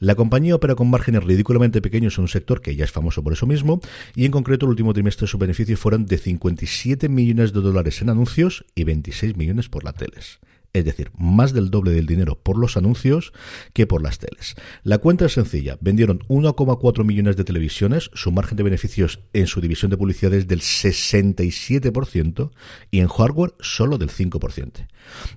La 0.00 0.14
compañía 0.14 0.54
opera 0.54 0.76
con 0.76 0.88
márgenes 0.88 1.22
ridículamente 1.22 1.82
pequeños 1.82 2.16
en 2.16 2.22
un 2.22 2.28
sector 2.28 2.62
que 2.62 2.74
ya 2.74 2.84
es 2.84 2.90
famoso 2.90 3.22
por 3.22 3.34
eso 3.34 3.46
mismo, 3.46 3.82
y 4.14 4.24
en 4.24 4.32
concreto 4.32 4.64
el 4.64 4.70
último 4.70 4.94
trimestre 4.94 5.26
sus 5.26 5.38
beneficios 5.38 5.78
fueron 5.78 6.06
de 6.06 6.16
57 6.16 7.10
millones 7.10 7.52
de 7.52 7.60
dólares 7.60 8.00
en 8.00 8.08
anuncios 8.08 8.64
y 8.74 8.84
26 8.84 9.36
millones 9.36 9.68
por 9.68 9.84
la 9.84 9.92
teles. 9.92 10.40
Es 10.72 10.84
decir, 10.84 11.10
más 11.16 11.52
del 11.52 11.70
doble 11.70 11.90
del 11.90 12.06
dinero 12.06 12.38
por 12.40 12.56
los 12.56 12.76
anuncios 12.76 13.32
que 13.72 13.86
por 13.86 14.02
las 14.02 14.18
teles. 14.18 14.54
La 14.84 14.98
cuenta 14.98 15.26
es 15.26 15.32
sencilla, 15.32 15.78
vendieron 15.80 16.20
1,4 16.28 17.04
millones 17.04 17.36
de 17.36 17.44
televisiones, 17.44 18.10
su 18.14 18.30
margen 18.30 18.56
de 18.56 18.62
beneficios 18.62 19.20
en 19.32 19.46
su 19.46 19.60
división 19.60 19.90
de 19.90 19.96
publicidad 19.96 20.32
es 20.34 20.46
del 20.46 20.60
67% 20.60 22.50
y 22.90 23.00
en 23.00 23.08
hardware 23.08 23.54
solo 23.60 23.98
del 23.98 24.10
5%. 24.10 24.86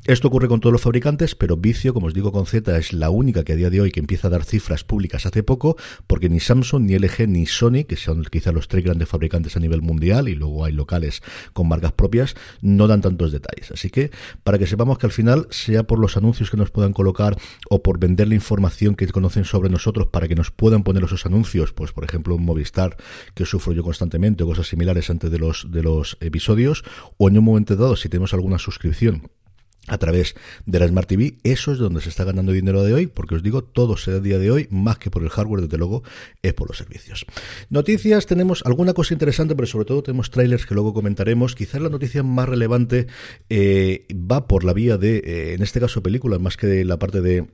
Esto 0.05 0.27
ocurre 0.27 0.47
con 0.47 0.59
todos 0.59 0.73
los 0.73 0.81
fabricantes, 0.81 1.35
pero 1.35 1.57
Vicio, 1.57 1.93
como 1.93 2.07
os 2.07 2.13
digo 2.13 2.31
con 2.31 2.45
Z, 2.45 2.77
es 2.77 2.93
la 2.93 3.09
única 3.09 3.43
que 3.43 3.53
a 3.53 3.55
día 3.55 3.69
de 3.69 3.81
hoy 3.81 3.91
que 3.91 3.99
empieza 3.99 4.27
a 4.27 4.31
dar 4.31 4.43
cifras 4.43 4.83
públicas 4.83 5.25
hace 5.25 5.43
poco, 5.43 5.77
porque 6.07 6.29
ni 6.29 6.39
Samsung, 6.39 6.83
ni 6.83 6.97
LG, 6.97 7.27
ni 7.27 7.45
Sony, 7.45 7.85
que 7.87 7.95
son 7.95 8.23
quizá 8.23 8.51
los 8.51 8.67
tres 8.67 8.83
grandes 8.83 9.09
fabricantes 9.09 9.55
a 9.55 9.59
nivel 9.59 9.81
mundial, 9.81 10.29
y 10.29 10.35
luego 10.35 10.65
hay 10.65 10.73
locales 10.73 11.21
con 11.53 11.67
marcas 11.67 11.93
propias, 11.93 12.35
no 12.61 12.87
dan 12.87 13.01
tantos 13.01 13.31
detalles. 13.31 13.71
Así 13.71 13.89
que, 13.89 14.11
para 14.43 14.59
que 14.59 14.67
sepamos 14.67 14.97
que 14.97 15.05
al 15.05 15.11
final, 15.23 15.47
sea 15.51 15.83
por 15.83 15.99
los 15.99 16.17
anuncios 16.17 16.51
que 16.51 16.57
nos 16.57 16.69
puedan 16.69 16.91
colocar 16.91 17.37
o 17.69 17.81
por 17.81 17.97
vender 17.97 18.27
la 18.27 18.35
información 18.35 18.95
que 18.95 19.07
conocen 19.07 19.45
sobre 19.45 19.69
nosotros 19.69 20.07
para 20.07 20.27
que 20.27 20.35
nos 20.35 20.51
puedan 20.51 20.83
poner 20.83 21.01
esos 21.05 21.25
anuncios, 21.25 21.71
pues 21.71 21.93
por 21.93 22.03
ejemplo 22.03 22.35
un 22.35 22.43
Movistar 22.43 22.97
que 23.33 23.45
sufro 23.45 23.71
yo 23.71 23.83
constantemente 23.83 24.43
o 24.43 24.47
cosas 24.47 24.67
similares 24.67 25.09
antes 25.09 25.31
de 25.31 25.39
los, 25.39 25.71
de 25.71 25.81
los 25.81 26.17
episodios, 26.19 26.83
o 27.17 27.29
en 27.29 27.37
un 27.37 27.45
momento 27.45 27.77
dado 27.77 27.95
si 27.95 28.09
tenemos 28.09 28.33
alguna 28.33 28.59
suscripción 28.59 29.29
a 29.87 29.97
través 29.97 30.35
de 30.65 30.79
la 30.79 30.87
Smart 30.87 31.07
TV. 31.07 31.37
Eso 31.43 31.73
es 31.73 31.77
donde 31.77 32.01
se 32.01 32.09
está 32.09 32.23
ganando 32.23 32.51
dinero 32.51 32.83
de 32.83 32.93
hoy, 32.93 33.07
porque 33.07 33.35
os 33.35 33.43
digo, 33.43 33.63
todo 33.63 33.97
se 33.97 34.11
da 34.11 34.19
día 34.19 34.39
de 34.39 34.49
hoy, 34.49 34.67
más 34.71 34.97
que 34.97 35.09
por 35.09 35.23
el 35.23 35.29
hardware, 35.29 35.61
desde 35.61 35.77
luego, 35.77 36.03
es 36.41 36.53
por 36.53 36.67
los 36.69 36.77
servicios. 36.77 37.25
Noticias, 37.69 38.25
tenemos 38.25 38.63
alguna 38.65 38.93
cosa 38.93 39.13
interesante, 39.13 39.55
pero 39.55 39.67
sobre 39.67 39.85
todo 39.85 40.03
tenemos 40.03 40.31
trailers 40.31 40.65
que 40.65 40.73
luego 40.73 40.93
comentaremos. 40.93 41.55
Quizás 41.55 41.81
la 41.81 41.89
noticia 41.89 42.23
más 42.23 42.47
relevante 42.47 43.07
eh, 43.49 44.07
va 44.13 44.47
por 44.47 44.63
la 44.63 44.73
vía 44.73 44.97
de, 44.97 45.17
eh, 45.17 45.53
en 45.53 45.61
este 45.61 45.79
caso, 45.79 46.01
películas, 46.01 46.39
más 46.39 46.55
que 46.55 46.67
de 46.67 46.85
la 46.85 46.97
parte 46.97 47.21
de 47.21 47.47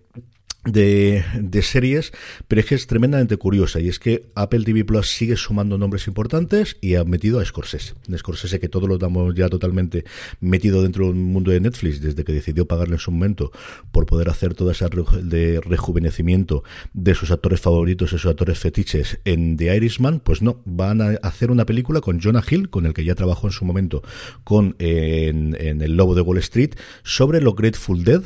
de, 0.65 1.23
de, 1.39 1.61
series, 1.61 2.11
pero 2.47 2.59
es 2.59 2.67
que 2.67 2.75
es 2.75 2.85
tremendamente 2.85 3.37
curiosa 3.37 3.79
y 3.79 3.87
es 3.87 3.97
que 3.97 4.29
Apple 4.35 4.65
TV 4.65 4.83
Plus 4.83 5.09
sigue 5.09 5.37
sumando 5.37 5.77
nombres 5.77 6.05
importantes 6.07 6.77
y 6.81 6.95
ha 6.95 7.05
metido 7.05 7.39
a 7.39 7.45
Scorsese. 7.45 7.93
Scorsese 8.17 8.59
que 8.59 8.67
todos 8.67 8.89
lo 8.89 8.97
damos 8.97 9.33
ya 9.35 9.47
totalmente 9.47 10.03
metido 10.41 10.81
dentro 10.81 11.07
del 11.07 11.15
mundo 11.15 11.51
de 11.51 11.61
Netflix 11.61 12.01
desde 12.01 12.25
que 12.25 12.33
decidió 12.33 12.67
pagarle 12.67 12.95
en 12.95 12.99
su 12.99 13.11
momento 13.11 13.51
por 13.91 14.05
poder 14.05 14.29
hacer 14.29 14.53
todo 14.53 14.71
ese 14.71 14.85
de 15.23 15.61
rejuvenecimiento 15.61 16.63
de 16.93 17.15
sus 17.15 17.31
actores 17.31 17.61
favoritos, 17.61 18.13
esos 18.13 18.29
actores 18.29 18.59
fetiches 18.59 19.19
en 19.25 19.55
The 19.55 19.75
Irishman, 19.75 20.19
pues 20.19 20.41
no, 20.41 20.61
van 20.65 21.01
a 21.01 21.11
hacer 21.21 21.51
una 21.51 21.65
película 21.65 22.01
con 22.01 22.19
Jonah 22.19 22.43
Hill, 22.47 22.69
con 22.69 22.85
el 22.85 22.93
que 22.93 23.05
ya 23.05 23.15
trabajó 23.15 23.47
en 23.47 23.53
su 23.53 23.65
momento 23.65 24.03
con 24.43 24.75
en, 24.79 25.55
en 25.59 25.81
El 25.81 25.95
Lobo 25.95 26.15
de 26.15 26.21
Wall 26.21 26.39
Street, 26.39 26.71
sobre 27.03 27.41
lo 27.41 27.53
Grateful 27.53 28.03
Dead. 28.03 28.23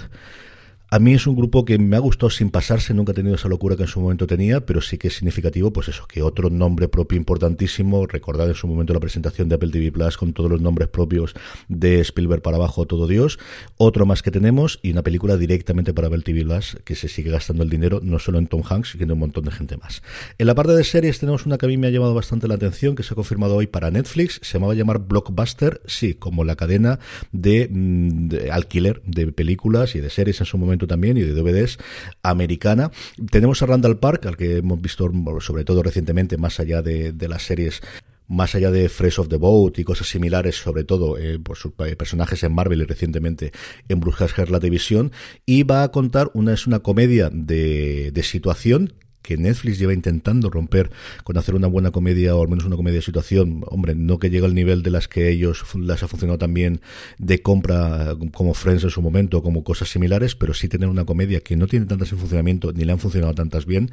A 0.94 1.00
mí 1.00 1.16
es 1.16 1.26
un 1.26 1.36
grupo 1.36 1.66
que 1.66 1.80
me 1.80 1.96
ha 1.96 2.00
gustado 2.00 2.30
sin 2.30 2.52
pasarse, 2.52 2.94
nunca 2.94 3.14
he 3.14 3.16
tenido 3.16 3.34
esa 3.34 3.48
locura 3.48 3.76
que 3.76 3.82
en 3.82 3.88
su 3.88 4.00
momento 4.00 4.28
tenía, 4.28 4.64
pero 4.64 4.80
sí 4.80 5.00
que 5.00 5.08
es 5.08 5.16
significativo, 5.16 5.74
pues 5.74 5.88
eso, 5.88 6.06
que 6.06 6.22
otro 6.22 6.52
nombre 6.52 6.88
propio 6.88 7.18
importantísimo, 7.18 8.06
recordad 8.06 8.48
en 8.48 8.54
su 8.54 8.68
momento 8.68 8.94
la 8.94 9.00
presentación 9.00 9.50
de 9.50 9.56
Apple 9.56 9.72
TV 9.72 9.92
Plus 9.92 10.18
con 10.18 10.34
todos 10.34 10.52
los 10.52 10.62
nombres 10.62 10.90
propios 10.90 11.34
de 11.68 12.00
Spielberg 12.02 12.44
para 12.44 12.58
abajo, 12.58 12.86
todo 12.86 13.08
Dios, 13.08 13.40
otro 13.78 14.06
más 14.06 14.22
que 14.22 14.30
tenemos 14.30 14.80
y 14.84 14.92
una 14.92 15.02
película 15.02 15.36
directamente 15.36 15.96
para 15.96 16.10
Apple 16.10 16.22
TV 16.22 16.44
Plus 16.44 16.78
que 16.84 16.94
se 16.94 17.08
sigue 17.08 17.32
gastando 17.32 17.64
el 17.64 17.72
dinero, 17.72 18.00
no 18.04 18.20
solo 18.20 18.38
en 18.38 18.46
Tom 18.46 18.62
Hanks, 18.64 18.92
sino 18.92 19.06
en 19.06 19.12
un 19.14 19.20
montón 19.20 19.46
de 19.46 19.52
gente 19.52 19.78
más. 19.78 20.04
En 20.38 20.46
la 20.46 20.54
parte 20.54 20.74
de 20.74 20.84
series 20.84 21.18
tenemos 21.18 21.48
una 21.48 21.58
que 21.58 21.66
a 21.66 21.70
mí 21.70 21.78
me 21.78 21.88
ha 21.88 21.90
llamado 21.90 22.14
bastante 22.14 22.48
la 22.48 22.54
atención, 22.54 22.94
que 22.94 23.02
se 23.02 23.16
ha 23.16 23.16
confirmado 23.16 23.56
hoy 23.56 23.66
para 23.66 23.90
Netflix, 23.90 24.40
se 24.44 24.60
llamaba 24.60 24.76
llamar 24.76 25.00
Blockbuster, 25.00 25.82
sí, 25.88 26.14
como 26.14 26.44
la 26.44 26.56
cadena 26.56 27.00
de, 27.32 27.68
mm, 27.68 28.28
de 28.28 28.52
alquiler 28.52 29.02
de 29.08 29.32
películas 29.32 29.96
y 29.96 30.00
de 30.00 30.12
series 30.12 30.40
en 30.40 30.46
su 30.46 30.60
momento 30.60 30.83
también 30.88 31.18
y 31.18 31.22
de 31.22 31.34
DVDs 31.34 31.78
americana. 32.22 32.92
Tenemos 33.32 33.62
a 33.62 33.66
Randall 33.66 34.00
Park, 34.00 34.25
al 34.25 34.38
que 34.38 34.58
hemos 34.58 34.82
visto 34.82 35.10
sobre 35.40 35.63
todo 35.63 35.84
recientemente, 35.84 36.38
más 36.38 36.60
allá 36.60 36.82
de, 36.82 37.13
las 37.28 37.44
series 37.44 37.82
más 38.28 38.56
allá 38.56 38.72
de 38.72 38.90
Fresh 38.90 39.20
of 39.20 39.28
the 39.28 39.36
Boat 39.36 39.78
y 39.80 39.84
cosas 39.84 40.08
similares, 40.08 40.56
sobre 40.56 40.84
todo 40.84 41.18
eh, 41.18 41.40
por 41.40 41.58
sus 41.58 41.74
eh, 41.86 41.96
personajes 41.96 42.42
en 42.44 42.54
Marvel 42.54 42.82
y 42.82 42.86
recientemente 42.86 43.52
en 43.90 44.00
Brujas 44.00 44.34
la 44.50 44.60
División, 44.60 45.12
y 45.46 45.63
va 45.63 45.84
a 45.84 45.92
contar 45.92 46.32
una 46.34 46.54
es 46.54 46.66
una 46.66 46.80
comedia 46.80 47.30
de, 47.32 48.12
de 48.12 48.24
situación 48.24 48.94
que 49.24 49.38
Netflix 49.38 49.80
lleva 49.80 49.94
intentando 49.94 50.51
romper 50.51 50.92
con 51.24 51.38
hacer 51.38 51.56
una 51.56 51.68
buena 51.68 51.89
comedia 51.89 52.36
o 52.36 52.44
al 52.44 52.50
menos 52.50 52.65
una 52.65 52.75
comedia 52.75 52.98
de 52.98 53.01
situación, 53.01 53.63
hombre, 53.68 53.96
no 53.96 54.20
que 54.20 54.30
llegue 54.30 54.46
al 54.46 54.53
nivel 54.53 54.84
de 54.84 54.92
las 54.92 55.08
que 55.08 55.30
ellos 55.30 55.63
las 55.75 56.03
ha 56.03 56.08
funcionado 56.08 56.38
también 56.38 56.82
de 57.18 57.42
compra 57.42 58.15
como 58.34 58.53
Friends 58.53 58.84
en 58.84 58.89
su 58.89 59.01
momento, 59.01 59.42
como 59.42 59.63
cosas 59.63 59.89
similares, 59.89 60.36
pero 60.36 60.53
sí 60.53 60.68
tener 60.68 60.89
una 60.89 61.06
comedia 61.06 61.39
que 61.39 61.56
no 61.56 61.68
tiene 61.68 61.86
tantas 61.86 62.12
en 62.12 62.20
funcionamiento 62.20 62.72
ni 62.74 62.84
le 62.84 62.92
han 62.92 63.00
funcionado 63.00 63.34
tantas 63.34 63.65
bien, 63.65 63.92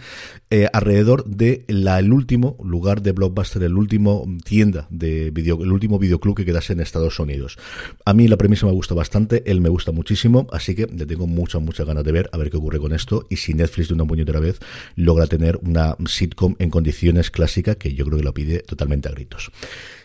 eh, 0.51 0.69
alrededor 0.73 1.25
de 1.25 1.65
la, 1.69 1.99
el 1.99 2.13
último 2.13 2.57
lugar 2.63 3.03
de 3.03 3.13
Blockbuster, 3.13 3.63
el 3.63 3.77
último 3.77 4.27
tienda 4.45 4.87
de 4.91 5.31
video, 5.31 5.63
el 5.63 5.73
último 5.73 5.99
videoclub 5.99 6.37
que 6.37 6.45
quedase 6.45 6.73
en 6.73 6.81
Estados 6.81 7.19
Unidos. 7.19 7.57
A 8.05 8.13
mí 8.13 8.29
la 8.29 8.37
premisa 8.37 8.67
me 8.67 8.73
gusta 8.73 8.95
bastante, 8.95 9.43
él 9.47 9.61
me 9.61 9.69
gusta 9.69 9.93
muchísimo, 9.93 10.49
así 10.53 10.75
que 10.75 10.87
le 10.87 11.07
tengo 11.07 11.27
muchas, 11.27 11.63
muchas 11.63 11.87
ganas 11.87 12.05
de 12.05 12.13
ver, 12.13 12.31
a 12.33 12.39
ver 12.39 12.51
qué 12.51 12.57
ocurre 12.57 12.81
con 12.81 12.93
esto 12.93 13.27
y 13.29 13.37
si 13.37 13.55
Netflix 13.55 13.89
de 13.89 13.95
una 13.95 14.05
puñetera 14.05 14.41
vez 14.41 14.59
logra 14.97 15.20
a 15.25 15.27
tener 15.27 15.59
una 15.63 15.97
sitcom 16.07 16.57
en 16.59 16.71
condiciones 16.71 17.31
clásicas 17.31 17.77
que 17.77 17.95
yo 17.95 18.05
creo 18.05 18.19
que 18.19 18.25
lo 18.25 18.35
pide 18.35 18.61
totalmente 18.61 19.09
a 19.09 19.13
gritos. 19.13 19.51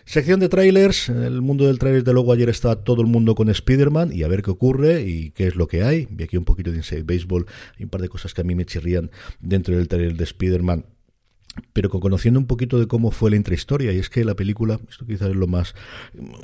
Sección 0.05 0.39
de 0.39 0.49
trailers. 0.49 1.09
En 1.09 1.23
el 1.23 1.41
mundo 1.41 1.65
del 1.65 1.79
trailer, 1.79 2.03
de 2.03 2.13
luego, 2.13 2.31
ayer 2.31 2.49
estaba 2.49 2.83
todo 2.83 3.01
el 3.01 3.07
mundo 3.07 3.33
con 3.33 3.49
Spider-Man 3.49 4.11
y 4.13 4.23
a 4.23 4.27
ver 4.27 4.43
qué 4.43 4.51
ocurre 4.51 5.01
y 5.01 5.31
qué 5.31 5.47
es 5.47 5.55
lo 5.55 5.67
que 5.67 5.83
hay. 5.83 6.07
Vi 6.11 6.25
aquí 6.25 6.37
un 6.37 6.45
poquito 6.45 6.71
de 6.71 7.03
Baseball 7.03 7.45
y 7.79 7.83
un 7.83 7.89
par 7.89 8.01
de 8.01 8.09
cosas 8.09 8.33
que 8.33 8.41
a 8.41 8.43
mí 8.43 8.53
me 8.53 8.65
chirrían 8.65 9.09
dentro 9.39 9.75
del 9.75 9.87
trailer 9.87 10.15
de 10.15 10.23
Spider-Man 10.23 10.85
pero 11.73 11.89
conociendo 11.89 12.39
un 12.39 12.47
poquito 12.47 12.79
de 12.79 12.87
cómo 12.87 13.11
fue 13.11 13.29
la 13.29 13.37
intrahistoria, 13.37 13.91
y 13.91 13.97
es 13.97 14.09
que 14.09 14.25
la 14.25 14.35
película, 14.35 14.79
esto 14.89 15.05
quizás 15.05 15.29
es 15.29 15.35
lo 15.35 15.47
más 15.47 15.75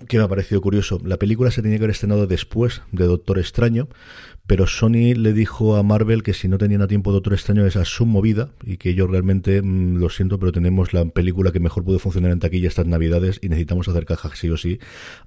que 0.07 0.17
me 0.17 0.23
ha 0.23 0.27
parecido 0.27 0.61
curioso, 0.61 0.99
la 1.03 1.17
película 1.17 1.51
se 1.51 1.61
tenía 1.61 1.77
que 1.77 1.83
haber 1.83 1.91
estrenado 1.91 2.27
después 2.27 2.81
de 2.91 3.05
Doctor 3.05 3.39
Extraño, 3.39 3.89
pero 4.47 4.67
Sony 4.67 5.13
le 5.15 5.33
dijo 5.33 5.75
a 5.75 5.83
Marvel 5.83 6.23
que 6.23 6.33
si 6.33 6.47
no 6.47 6.57
tenían 6.57 6.81
a 6.81 6.87
tiempo 6.87 7.11
Doctor 7.11 7.33
Extraño 7.33 7.65
esa 7.65 7.85
su 7.85 8.05
movida 8.05 8.49
y 8.63 8.77
que 8.77 8.93
yo 8.93 9.07
realmente 9.07 9.61
mm, 9.61 9.97
lo 9.97 10.09
siento, 10.09 10.39
pero 10.39 10.51
tenemos 10.51 10.93
la 10.93 11.05
película 11.05 11.51
que 11.51 11.59
mejor 11.59 11.83
puede 11.83 11.99
funcionar 11.99 12.31
en 12.31 12.39
taquilla 12.39 12.67
estas 12.67 12.85
navidades 12.85 13.39
y 13.41 13.49
necesitamos 13.49 13.87
hacer 13.87 14.05
caja 14.05 14.29
sí 14.35 14.49
o 14.49 14.57
sí, 14.57 14.79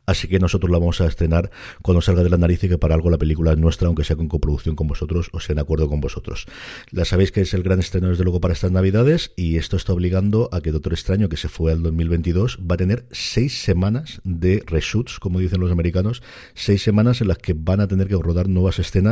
así 0.06 0.28
que 0.28 0.38
nosotros 0.38 0.70
la 0.70 0.78
vamos 0.78 1.00
a 1.00 1.06
estrenar 1.06 1.50
cuando 1.82 2.00
salga 2.00 2.22
de 2.22 2.30
la 2.30 2.36
nariz 2.36 2.62
y 2.64 2.68
que 2.68 2.78
para 2.78 2.94
algo 2.94 3.10
la 3.10 3.18
película 3.18 3.52
es 3.52 3.58
nuestra, 3.58 3.88
aunque 3.88 4.04
sea 4.04 4.16
con 4.16 4.28
coproducción 4.28 4.76
con 4.76 4.86
vosotros 4.88 5.30
o 5.32 5.40
sea 5.40 5.54
en 5.54 5.58
acuerdo 5.58 5.88
con 5.88 6.00
vosotros. 6.00 6.46
La 6.90 7.04
sabéis 7.04 7.32
que 7.32 7.42
es 7.42 7.54
el 7.54 7.62
gran 7.62 7.80
estreno 7.80 8.08
desde 8.08 8.24
luego 8.24 8.40
para 8.40 8.54
estas 8.54 8.72
navidades 8.72 9.32
y 9.36 9.56
esto 9.56 9.76
está 9.76 9.92
obligando 9.92 10.48
a 10.52 10.60
que 10.60 10.72
Doctor 10.72 10.92
Extraño, 10.92 11.28
que 11.28 11.36
se 11.36 11.48
fue 11.48 11.72
al 11.72 11.82
2022, 11.82 12.58
va 12.58 12.74
a 12.74 12.78
tener 12.78 13.06
seis 13.10 13.62
semanas 13.62 14.20
de 14.24 14.62
reshoots, 14.66 15.18
como 15.18 15.38
dicen 15.38 15.60
los 15.60 15.72
americanos, 15.72 16.22
seis 16.54 16.82
semanas 16.82 17.20
en 17.20 17.28
las 17.28 17.38
que 17.38 17.54
van 17.54 17.80
a 17.80 17.88
tener 17.88 18.08
que 18.08 18.16
rodar 18.16 18.48
nuevas 18.48 18.78
escenas 18.78 19.03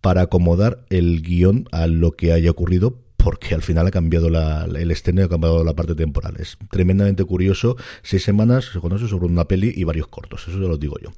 para 0.00 0.22
acomodar 0.22 0.84
el 0.90 1.22
guion 1.22 1.68
a 1.72 1.86
lo 1.86 2.12
que 2.12 2.32
haya 2.32 2.50
ocurrido 2.50 2.98
porque 3.22 3.54
al 3.54 3.62
final 3.62 3.86
ha 3.86 3.90
cambiado 3.90 4.28
el 4.28 4.90
estreno 4.90 5.22
ha 5.22 5.28
cambiado 5.28 5.62
la 5.64 5.74
parte 5.74 5.94
temporal. 5.94 6.36
Es 6.38 6.56
tremendamente 6.70 7.24
curioso. 7.24 7.76
Seis 8.02 8.22
semanas 8.22 8.70
se 8.72 8.80
conoce 8.80 9.08
sobre 9.08 9.26
una 9.26 9.44
peli 9.44 9.72
y 9.76 9.84
varios 9.84 10.08
cortos, 10.08 10.46
eso 10.48 10.58
ya 10.58 10.68
lo 10.68 10.78
digo 10.78 10.96
yo. 11.02 11.10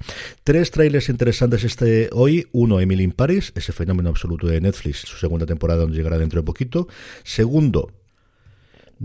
Tres 0.43 0.71
trailers 0.71 1.09
interesantes 1.09 1.63
este 1.63 2.09
hoy. 2.11 2.47
Uno, 2.51 2.79
Emily 2.79 3.03
in 3.03 3.11
Paris, 3.11 3.51
ese 3.55 3.71
fenómeno 3.71 4.09
absoluto 4.09 4.47
de 4.47 4.59
Netflix, 4.59 4.99
su 4.99 5.17
segunda 5.17 5.45
temporada 5.45 5.81
donde 5.81 5.97
llegará 5.97 6.17
dentro 6.17 6.41
de 6.41 6.45
poquito. 6.45 6.87
Segundo, 7.23 7.91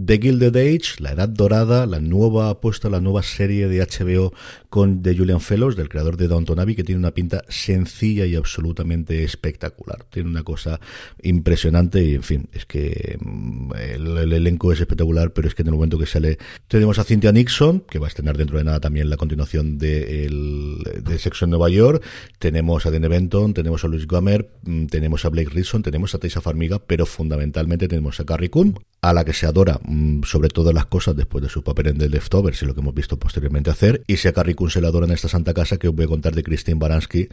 The 0.04 0.18
Gilded 0.18 0.56
Age, 0.56 1.00
La 1.00 1.12
Edad 1.12 1.28
Dorada, 1.28 1.84
la 1.84 1.98
nueva 1.98 2.50
apuesta, 2.50 2.88
la 2.88 3.00
nueva 3.00 3.24
serie 3.24 3.66
de 3.66 3.84
HBO 3.84 4.32
con 4.70 5.02
de 5.02 5.16
Julian 5.16 5.40
Fellows, 5.40 5.74
del 5.74 5.88
creador 5.88 6.16
de 6.16 6.28
Downton 6.28 6.60
Abbey, 6.60 6.76
que 6.76 6.84
tiene 6.84 7.00
una 7.00 7.10
pinta 7.10 7.42
sencilla 7.48 8.24
y 8.24 8.36
absolutamente 8.36 9.24
espectacular. 9.24 10.04
Tiene 10.04 10.28
una 10.28 10.44
cosa 10.44 10.78
impresionante 11.22 12.00
y, 12.04 12.14
en 12.14 12.22
fin, 12.22 12.48
es 12.52 12.64
que 12.64 13.18
mm, 13.20 13.72
el, 13.74 14.32
elenco 14.32 14.72
es 14.72 14.80
espectacular, 14.80 15.32
pero 15.32 15.48
es 15.48 15.56
que 15.56 15.62
en 15.62 15.68
el 15.68 15.74
momento 15.74 15.98
que 15.98 16.06
sale 16.06 16.38
tenemos 16.68 17.00
a 17.00 17.04
Cynthia 17.04 17.32
Nixon, 17.32 17.80
que 17.80 17.98
va 17.98 18.06
a 18.06 18.08
estrenar 18.08 18.36
dentro 18.36 18.58
de 18.58 18.64
nada 18.64 18.78
también 18.78 19.10
la 19.10 19.16
continuación 19.16 19.78
de, 19.78 20.26
el, 20.26 21.02
de 21.02 21.18
Sexo 21.18 21.44
en 21.44 21.50
Nueva 21.50 21.70
York, 21.70 22.04
tenemos 22.38 22.86
a 22.86 22.92
Dene 22.92 23.08
Benton, 23.08 23.52
tenemos 23.52 23.82
a 23.84 23.88
Luis 23.88 24.06
Gamer, 24.06 24.48
mm, 24.62 24.86
tenemos 24.86 25.24
a 25.24 25.28
Blake 25.28 25.50
Rilson, 25.50 25.82
tenemos 25.82 26.14
a 26.14 26.18
Tessa 26.18 26.40
Farmiga, 26.40 26.78
pero 26.78 27.04
fundamentalmente 27.04 27.88
tenemos 27.88 28.20
a 28.20 28.24
Carrie 28.24 28.50
Coon, 28.50 28.78
a 29.00 29.12
la 29.12 29.24
que 29.24 29.32
se 29.32 29.46
adora 29.46 29.80
sobre 30.24 30.48
todas 30.48 30.74
las 30.74 30.86
cosas 30.86 31.16
después 31.16 31.42
de 31.42 31.48
su 31.48 31.62
papel 31.62 31.88
en 31.88 31.98
The 31.98 32.08
Leftovers 32.08 32.62
y 32.62 32.66
lo 32.66 32.74
que 32.74 32.80
hemos 32.80 32.94
visto 32.94 33.18
posteriormente 33.18 33.70
hacer, 33.70 34.02
y 34.06 34.16
si 34.16 34.28
a 34.28 34.32
Carrie 34.32 34.54
Coon 34.54 34.70
en 34.74 35.10
esta 35.10 35.28
santa 35.28 35.54
casa 35.54 35.76
que 35.78 35.88
os 35.88 35.94
voy 35.94 36.04
a 36.04 36.08
contar 36.08 36.34
de 36.34 36.42
Christine 36.42 36.78
Baranski, 36.78 37.28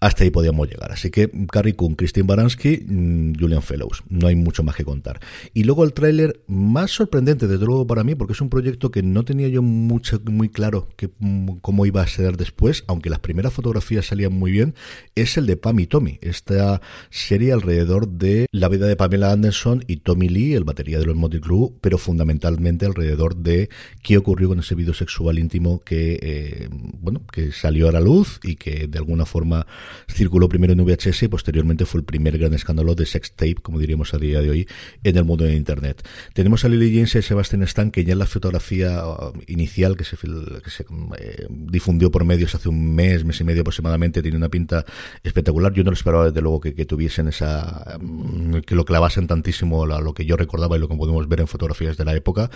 hasta 0.00 0.24
ahí 0.24 0.30
podíamos 0.30 0.68
llegar. 0.68 0.92
Así 0.92 1.10
que 1.10 1.30
Carrie 1.50 1.74
Coon, 1.74 1.94
Christine 1.94 2.26
Baranski, 2.26 2.84
mm, 2.86 3.34
Julian 3.38 3.62
Fellows, 3.62 4.02
no 4.08 4.28
hay 4.28 4.36
mucho 4.36 4.62
más 4.62 4.76
que 4.76 4.84
contar. 4.84 5.20
Y 5.54 5.64
luego 5.64 5.84
el 5.84 5.92
tráiler 5.92 6.40
más 6.46 6.90
sorprendente, 6.90 7.46
desde 7.46 7.64
luego 7.64 7.86
para 7.86 8.04
mí, 8.04 8.14
porque 8.14 8.32
es 8.32 8.40
un 8.40 8.50
proyecto 8.50 8.90
que 8.90 9.02
no 9.02 9.24
tenía 9.24 9.48
yo 9.48 9.62
mucho, 9.62 10.20
muy 10.26 10.48
claro 10.48 10.88
que, 10.96 11.10
mm, 11.18 11.58
cómo 11.62 11.86
iba 11.86 12.02
a 12.02 12.06
ser 12.06 12.36
después, 12.36 12.84
aunque 12.86 13.10
las 13.10 13.20
primeras 13.20 13.52
fotografías 13.52 14.06
salían 14.06 14.32
muy 14.32 14.50
bien, 14.50 14.74
es 15.14 15.36
el 15.36 15.46
de 15.46 15.56
Pam 15.56 15.80
y 15.80 15.86
Tommy, 15.86 16.18
esta 16.20 16.80
serie 17.10 17.52
alrededor 17.52 18.08
de 18.08 18.46
la 18.52 18.68
vida 18.68 18.86
de 18.86 18.96
Pamela 18.96 19.32
Anderson 19.32 19.84
y 19.86 19.98
Tommy 19.98 20.28
Lee, 20.28 20.54
el 20.54 20.64
batería 20.64 20.98
de 20.98 21.06
los 21.06 21.16
Motley 21.16 21.40
pero 21.86 21.98
fundamentalmente 21.98 22.84
alrededor 22.84 23.36
de 23.36 23.70
qué 24.02 24.18
ocurrió 24.18 24.48
con 24.48 24.58
ese 24.58 24.74
video 24.74 24.92
sexual 24.92 25.38
íntimo 25.38 25.84
que, 25.84 26.18
eh, 26.20 26.68
bueno, 26.68 27.22
que 27.30 27.52
salió 27.52 27.88
a 27.88 27.92
la 27.92 28.00
luz 28.00 28.40
y 28.42 28.56
que 28.56 28.88
de 28.88 28.98
alguna 28.98 29.24
forma 29.24 29.68
circuló 30.10 30.48
primero 30.48 30.72
en 30.72 30.84
VHS 30.84 31.22
y 31.22 31.28
posteriormente 31.28 31.84
fue 31.84 32.00
el 32.00 32.04
primer 32.04 32.38
gran 32.38 32.54
escándalo 32.54 32.96
de 32.96 33.06
sex 33.06 33.30
tape, 33.36 33.54
como 33.62 33.78
diríamos 33.78 34.12
a 34.14 34.18
día 34.18 34.40
de 34.40 34.50
hoy, 34.50 34.68
en 35.04 35.16
el 35.16 35.24
mundo 35.24 35.44
de 35.44 35.54
Internet. 35.54 36.04
Tenemos 36.34 36.64
a 36.64 36.68
Lily 36.68 36.92
James 36.92 37.14
y 37.14 37.22
Sebastian 37.22 37.62
Stan, 37.62 37.92
que 37.92 38.04
ya 38.04 38.14
en 38.14 38.18
la 38.18 38.26
fotografía 38.26 39.06
uh, 39.06 39.32
inicial 39.46 39.96
que 39.96 40.02
se, 40.02 40.16
que 40.16 40.70
se 40.70 40.84
eh, 41.18 41.46
difundió 41.48 42.10
por 42.10 42.24
medios 42.24 42.56
hace 42.56 42.68
un 42.68 42.96
mes, 42.96 43.24
mes 43.24 43.40
y 43.40 43.44
medio 43.44 43.60
aproximadamente, 43.60 44.22
tiene 44.22 44.38
una 44.38 44.48
pinta 44.48 44.84
espectacular. 45.22 45.72
Yo 45.72 45.84
no 45.84 45.92
lo 45.92 45.94
esperaba 45.94 46.24
desde 46.24 46.42
luego 46.42 46.58
que, 46.60 46.84
tuviesen 46.84 47.28
esa, 47.28 47.96
mm, 48.00 48.56
que 48.66 48.74
lo 48.74 48.84
clavasen 48.84 49.28
tantísimo 49.28 49.84
a 49.84 50.00
lo 50.00 50.14
que 50.14 50.24
yo 50.24 50.36
recordaba 50.36 50.76
y 50.76 50.80
lo 50.80 50.88
que 50.88 50.96
podemos 50.96 51.28
ver 51.28 51.38
en 51.38 51.46
de 51.96 52.04
la 52.04 52.14
época. 52.14 52.50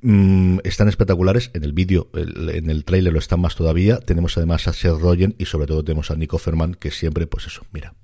Mm, 0.00 0.58
están 0.64 0.88
espectaculares. 0.88 1.50
En 1.54 1.64
el 1.64 1.72
vídeo, 1.72 2.08
en 2.14 2.70
el 2.70 2.84
tráiler 2.84 3.12
lo 3.12 3.18
están 3.18 3.40
más 3.40 3.54
todavía. 3.54 3.98
Tenemos 3.98 4.36
además 4.36 4.68
a 4.68 4.72
Seth 4.72 4.98
Rogen 5.00 5.34
y 5.38 5.46
sobre 5.46 5.66
todo 5.66 5.84
tenemos 5.84 6.10
a 6.10 6.16
Nico 6.16 6.38
Ferman, 6.38 6.74
que 6.74 6.90
siempre, 6.90 7.26
pues 7.26 7.46
eso, 7.46 7.64
mira, 7.72 7.94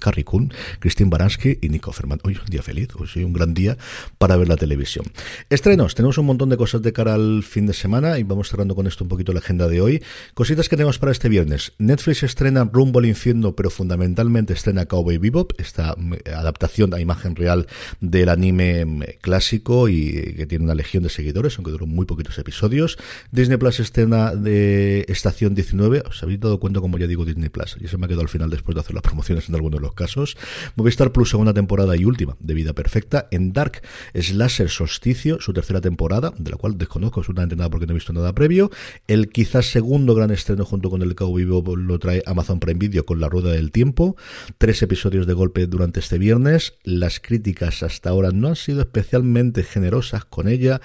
Carrie 0.00 0.24
Coon, 0.24 0.52
Christine 0.80 1.10
Baranski 1.10 1.58
y 1.60 1.68
Nico 1.68 1.92
Ferman. 1.92 2.20
Hoy 2.24 2.38
un 2.38 2.50
día 2.50 2.62
feliz, 2.62 2.88
hoy 2.96 3.06
es 3.06 3.16
un 3.16 3.32
gran 3.32 3.54
día 3.54 3.76
para 4.18 4.36
ver 4.36 4.48
la 4.48 4.56
televisión. 4.56 5.04
Estrenos, 5.50 5.94
tenemos 5.94 6.18
un 6.18 6.26
montón 6.26 6.48
de 6.48 6.56
cosas 6.56 6.82
de 6.82 6.92
cara 6.92 7.14
al 7.14 7.42
fin 7.42 7.66
de 7.66 7.72
semana 7.72 8.18
y 8.18 8.22
vamos 8.22 8.48
cerrando 8.48 8.74
con 8.74 8.86
esto 8.86 9.04
un 9.04 9.08
poquito 9.08 9.32
la 9.32 9.40
agenda 9.40 9.68
de 9.68 9.80
hoy. 9.80 10.02
Cositas 10.34 10.68
que 10.68 10.76
tenemos 10.76 10.98
para 10.98 11.12
este 11.12 11.28
viernes. 11.28 11.72
Netflix 11.78 12.22
estrena 12.22 12.68
Rumbo 12.70 12.98
al 12.98 13.06
Infierno, 13.06 13.54
pero 13.54 13.70
fundamentalmente 13.70 14.52
estrena 14.52 14.86
Cowboy 14.86 15.18
Bebop, 15.18 15.52
esta 15.58 15.94
mm, 15.96 16.14
adaptación 16.34 16.94
a 16.94 17.00
imagen 17.00 17.36
real 17.36 17.66
del 18.00 18.28
anime 18.28 18.84
mm, 18.84 19.02
clásico 19.20 19.88
y 19.88 20.34
que 20.36 20.46
tiene 20.46 20.64
una 20.64 20.74
legión 20.74 21.02
de 21.02 21.08
seguidores, 21.08 21.56
aunque 21.56 21.70
duró 21.70 21.86
muy 21.86 22.06
poquitos 22.06 22.38
episodios. 22.38 22.98
Disney 23.30 23.58
Plus 23.58 23.80
estrena 23.80 24.34
de 24.34 25.04
Estación 25.08 25.54
19. 25.54 26.02
¿Os 26.08 26.22
habéis 26.22 26.40
dado 26.40 26.58
cuenta 26.58 26.80
como 26.80 26.98
ya 26.98 27.06
digo 27.06 27.24
Disney 27.24 27.48
Plus? 27.48 27.76
Y 27.80 27.88
se 27.88 27.98
me 27.98 28.06
ha 28.06 28.08
quedado 28.08 28.22
al 28.22 28.28
final 28.28 28.50
después 28.50 28.74
de 28.74 28.80
hacer 28.80 28.94
la 28.94 29.02
promoción 29.02 29.33
en 29.48 29.54
algunos 29.54 29.80
de 29.80 29.86
los 29.86 29.94
casos. 29.94 30.36
Movistar 30.76 31.12
Plus, 31.12 31.30
segunda 31.30 31.52
temporada 31.52 31.96
y 31.96 32.04
última 32.04 32.36
de 32.40 32.54
Vida 32.54 32.72
Perfecta. 32.72 33.28
En 33.30 33.52
Dark, 33.52 33.82
Slasher 34.14 34.68
Solsticio, 34.68 35.40
su 35.40 35.52
tercera 35.52 35.80
temporada, 35.80 36.32
de 36.38 36.50
la 36.50 36.56
cual 36.56 36.78
desconozco 36.78 37.20
absolutamente 37.20 37.56
nada 37.56 37.70
porque 37.70 37.86
no 37.86 37.92
he 37.92 37.94
visto 37.94 38.12
nada 38.12 38.34
previo. 38.34 38.70
El 39.08 39.28
quizás 39.28 39.66
segundo 39.66 40.14
gran 40.14 40.30
estreno 40.30 40.64
junto 40.64 40.90
con 40.90 41.02
el 41.02 41.14
Cowboy 41.14 41.44
Vivo 41.44 41.76
lo 41.76 41.98
trae 41.98 42.22
Amazon 42.26 42.60
Prime 42.60 42.78
Video 42.78 43.04
con 43.04 43.20
La 43.20 43.28
Rueda 43.28 43.52
del 43.52 43.72
Tiempo. 43.72 44.16
Tres 44.58 44.82
episodios 44.82 45.26
de 45.26 45.32
golpe 45.32 45.66
durante 45.66 46.00
este 46.00 46.18
viernes. 46.18 46.74
Las 46.84 47.20
críticas 47.20 47.82
hasta 47.82 48.10
ahora 48.10 48.30
no 48.30 48.48
han 48.48 48.56
sido 48.56 48.80
especialmente 48.80 49.62
generosas 49.62 50.24
con 50.24 50.48
ella. 50.48 50.80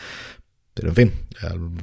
Pero 0.80 0.92
en 0.92 0.96
fin, 0.96 1.12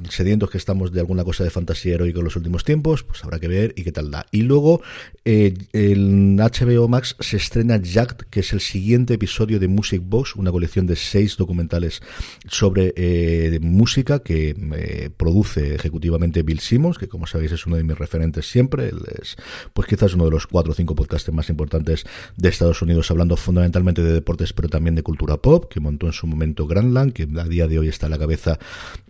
sedientos 0.08 0.48
que 0.48 0.56
estamos 0.56 0.90
de 0.90 1.00
alguna 1.00 1.22
cosa 1.22 1.44
de 1.44 1.50
fantasía 1.50 1.94
heroica 1.94 2.18
en 2.18 2.24
los 2.24 2.36
últimos 2.36 2.64
tiempos, 2.64 3.02
pues 3.02 3.22
habrá 3.24 3.38
que 3.38 3.48
ver 3.48 3.74
y 3.76 3.84
qué 3.84 3.92
tal 3.92 4.10
da. 4.10 4.26
Y 4.30 4.42
luego 4.42 4.80
eh, 5.24 5.54
HBO 5.74 6.88
Max 6.88 7.14
se 7.20 7.36
estrena 7.36 7.76
Jack, 7.76 8.28
que 8.30 8.40
es 8.40 8.54
el 8.54 8.60
siguiente 8.60 9.14
episodio 9.14 9.60
de 9.60 9.68
Music 9.68 10.02
Box, 10.02 10.34
una 10.36 10.50
colección 10.50 10.86
de 10.86 10.96
seis 10.96 11.36
documentales 11.36 12.00
sobre 12.48 12.94
eh, 12.96 13.58
música 13.60 14.20
que 14.20 14.56
eh, 14.74 15.10
produce 15.14 15.74
ejecutivamente 15.74 16.42
Bill 16.42 16.60
Simmons, 16.60 16.96
que 16.96 17.08
como 17.08 17.26
sabéis 17.26 17.52
es 17.52 17.66
uno 17.66 17.76
de 17.76 17.84
mis 17.84 17.98
referentes 17.98 18.48
siempre. 18.48 18.92
es, 19.20 19.36
pues 19.74 19.86
quizás 19.86 20.14
uno 20.14 20.24
de 20.24 20.30
los 20.30 20.46
cuatro 20.46 20.72
o 20.72 20.74
cinco 20.74 20.94
podcasts 20.94 21.30
más 21.32 21.50
importantes 21.50 22.04
de 22.36 22.48
Estados 22.48 22.80
Unidos, 22.80 23.10
hablando 23.10 23.36
fundamentalmente 23.36 24.02
de 24.02 24.12
deportes, 24.12 24.54
pero 24.54 24.68
también 24.68 24.94
de 24.94 25.02
cultura 25.02 25.36
pop, 25.36 25.70
que 25.70 25.80
montó 25.80 26.06
en 26.06 26.12
su 26.12 26.26
momento 26.26 26.66
Grandland, 26.66 27.12
que 27.12 27.28
a 27.38 27.44
día 27.44 27.66
de 27.68 27.78
hoy 27.78 27.88
está 27.88 28.06
a 28.06 28.10
la 28.10 28.18
cabeza, 28.18 28.58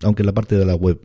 aunque 0.02 0.24
la 0.24 0.32
parte 0.32 0.56
de 0.56 0.64
la 0.64 0.74
web 0.74 0.98